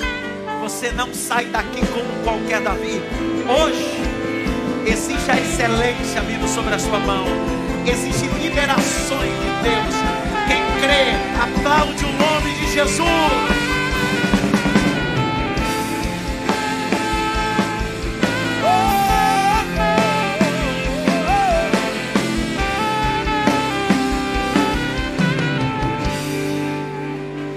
[0.61, 3.01] Você não sai daqui como qualquer Davi.
[3.49, 7.56] Hoje, existe a excelência vindo sobre a sua mão.
[7.89, 9.95] Existem liberações de Deus.
[10.45, 13.07] Quem crê, aplaude o nome de Jesus.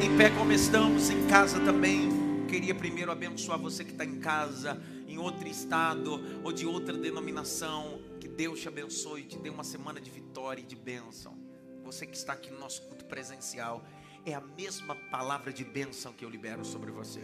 [0.01, 2.47] Em pé como estamos, em casa também.
[2.49, 8.09] Queria primeiro abençoar você que está em casa, em outro estado ou de outra denominação.
[8.20, 11.38] Que Deus te abençoe te dê uma semana de vitória e de bênção.
[11.82, 13.82] Você que está aqui no nosso culto presencial,
[14.26, 17.22] é a mesma palavra de bênção que eu libero sobre você.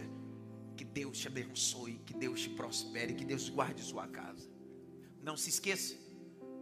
[0.75, 4.49] Que Deus te abençoe, que Deus te prospere, que Deus guarde sua casa.
[5.21, 5.95] Não se esqueça,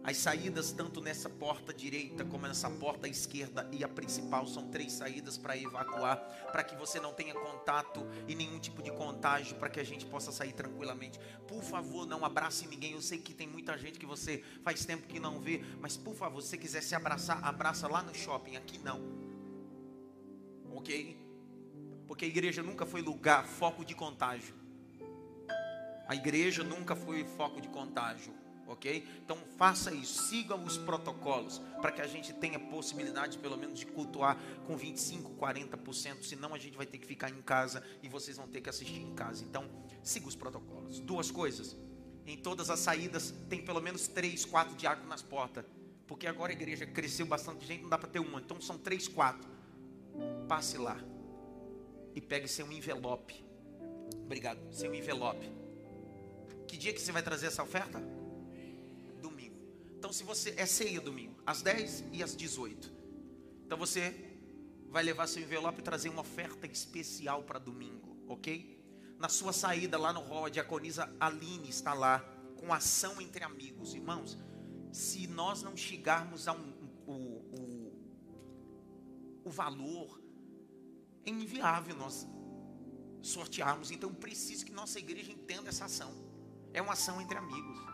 [0.06, 4.92] as saídas tanto nessa porta direita como nessa porta esquerda e a principal são três
[4.92, 6.18] saídas para evacuar,
[6.52, 10.06] para que você não tenha contato e nenhum tipo de contágio, para que a gente
[10.06, 11.18] possa sair tranquilamente.
[11.48, 12.92] Por favor, não abrace ninguém.
[12.92, 16.14] Eu sei que tem muita gente que você faz tempo que não vê, mas por
[16.14, 19.02] favor, se você quiser se abraçar, abraça lá no shopping, aqui não.
[20.72, 21.18] OK?
[22.06, 24.54] Porque a igreja nunca foi lugar foco de contágio.
[26.06, 29.06] A igreja nunca foi foco de contágio ok?
[29.24, 33.86] Então faça isso, siga os protocolos para que a gente tenha possibilidade, pelo menos, de
[33.86, 36.22] cultuar com 25, 40%.
[36.22, 39.00] Senão a gente vai ter que ficar em casa e vocês vão ter que assistir
[39.00, 39.44] em casa.
[39.44, 39.68] Então
[40.02, 41.00] siga os protocolos.
[41.00, 41.76] Duas coisas:
[42.26, 45.64] em todas as saídas tem pelo menos três, quatro diáconos nas portas,
[46.06, 48.40] porque agora a igreja cresceu bastante gente, não dá para ter uma.
[48.40, 49.48] Então são três, quatro.
[50.48, 50.98] Passe lá
[52.14, 53.44] e pegue seu envelope.
[54.24, 55.50] Obrigado, seu envelope.
[56.66, 58.15] Que dia que você vai trazer essa oferta?
[59.98, 62.92] Então, se você é ceia domingo, às 10 e às 18.
[63.64, 64.14] Então você
[64.88, 68.76] vai levar seu envelope e trazer uma oferta especial para domingo, ok?
[69.18, 72.20] Na sua saída lá no hall, a diaconisa Aline está lá
[72.56, 74.38] com ação entre amigos, irmãos.
[74.92, 76.72] Se nós não chegarmos a um,
[77.06, 77.92] o, o,
[79.44, 80.22] o valor,
[81.24, 82.26] é inviável nós
[83.22, 83.90] sortearmos.
[83.90, 86.14] Então, preciso que nossa igreja entenda essa ação.
[86.72, 87.85] É uma ação entre amigos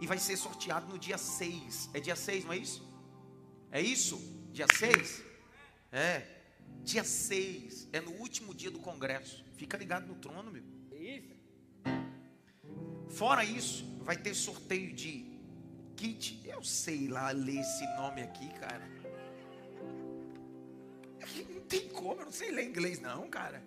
[0.00, 1.90] e vai ser sorteado no dia 6.
[1.94, 2.86] É dia 6, não é isso?
[3.70, 4.16] É isso?
[4.52, 5.22] Dia 6?
[5.92, 6.26] É.
[6.82, 9.44] Dia 6 é no último dia do congresso.
[9.56, 10.76] Fica ligado no trono, meu.
[13.08, 15.40] Fora isso, vai ter sorteio de
[15.96, 16.42] kit.
[16.44, 18.86] Eu sei lá ler esse nome aqui, cara.
[21.66, 23.62] tem como, eu não sei ler inglês, não, cara.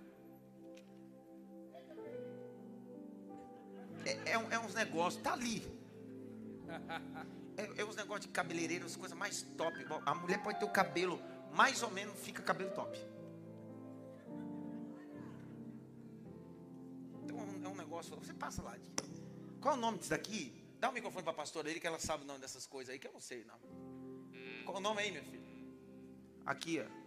[4.05, 5.78] É, é, é uns negócios, tá ali.
[7.57, 9.75] É, é uns negócios de cabeleireiro, as coisas mais top.
[10.05, 11.21] A mulher pode ter o cabelo,
[11.53, 12.97] mais ou menos, fica cabelo top.
[17.23, 18.77] Então é um negócio, você passa lá.
[19.59, 20.53] Qual é o nome disso daqui?
[20.79, 22.93] Dá o um microfone para a pastora aí, que ela sabe o nome dessas coisas
[22.93, 23.59] aí, que eu não sei não.
[24.63, 25.43] Qual é o nome aí, meu filho?
[26.45, 26.99] Aqui, ó.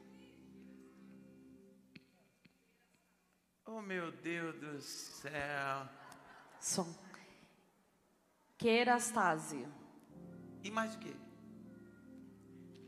[3.64, 5.88] Oh, meu Deus do céu.
[6.60, 7.11] Som.
[8.62, 9.66] Querastase.
[10.62, 11.12] E mais o quê?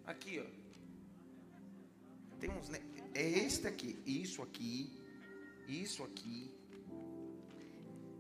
[0.07, 0.47] Aqui, ó.
[2.39, 2.71] Tem uns.
[3.13, 3.99] É este aqui.
[4.07, 5.03] Isso aqui.
[5.67, 6.55] Isso aqui.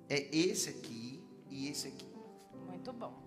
[0.09, 2.12] É esse aqui e esse aqui.
[2.66, 3.22] Muito bom.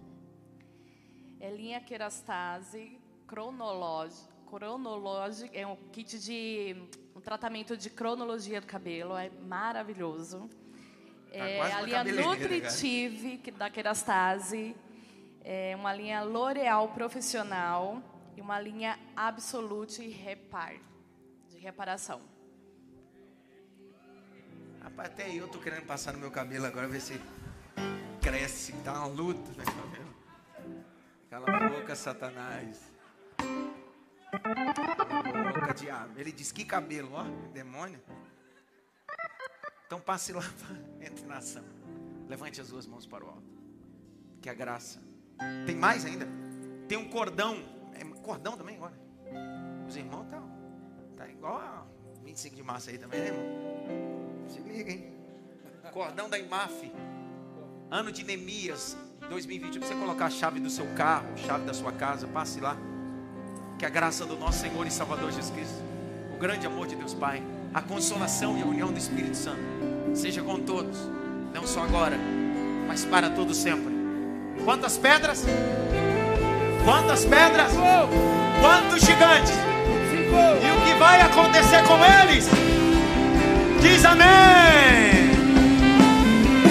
[1.39, 4.35] É linha querastase cronológica.
[4.45, 6.75] Cronológica é um kit de
[7.15, 10.49] um tratamento de cronologia do cabelo, é maravilhoso.
[11.31, 13.57] Tá é a linha Nutritive cara.
[13.57, 14.75] da Kerastase,
[15.43, 18.01] é uma linha L'Oreal Profissional
[18.35, 20.75] e uma linha Absolute Repar,
[21.49, 22.21] de reparação.
[24.81, 27.19] Rapaz, até eu tô querendo passar no meu cabelo agora, ver se
[28.21, 30.15] cresce, tá uma luta no cabelo.
[31.29, 32.91] Cala a boca, Satanás.
[34.31, 36.19] Cala a boca, diabo.
[36.19, 38.01] Ele diz que cabelo, ó, demônio.
[39.87, 40.43] Então passe lá,
[41.01, 41.63] entre na ação.
[42.27, 43.49] Levante as duas mãos para o alto.
[44.41, 45.01] Que a graça.
[45.65, 46.27] Tem mais ainda?
[46.89, 47.57] Tem um cordão.
[47.93, 48.93] É cordão também agora.
[49.87, 50.45] Os irmãos estão.
[51.15, 51.85] Tá igual a
[52.21, 54.49] 25 de março aí também, né, irmão?
[54.49, 55.13] Se liga, hein?
[55.93, 56.91] Cordão da IMAF.
[57.89, 58.97] Ano de Neemias
[59.29, 59.79] 2020.
[59.79, 62.75] Você colocar a chave do seu carro, chave da sua casa, passe lá.
[63.79, 65.81] Que a graça do nosso Senhor e Salvador Jesus Cristo,
[66.35, 67.41] o grande amor de Deus Pai
[67.73, 69.61] a consolação e a união do Espírito Santo
[70.17, 70.97] seja com todos,
[71.53, 72.17] não só agora,
[72.87, 73.93] mas para todo sempre.
[74.65, 75.45] Quantas pedras?
[76.83, 77.71] Quantas pedras?
[78.59, 79.53] Quantos gigantes?
[79.53, 82.49] E o que vai acontecer com eles?
[83.79, 85.27] Diz amém.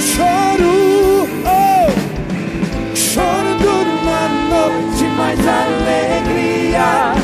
[0.01, 7.16] Choro, oh, choro dura uma noite, mais alegria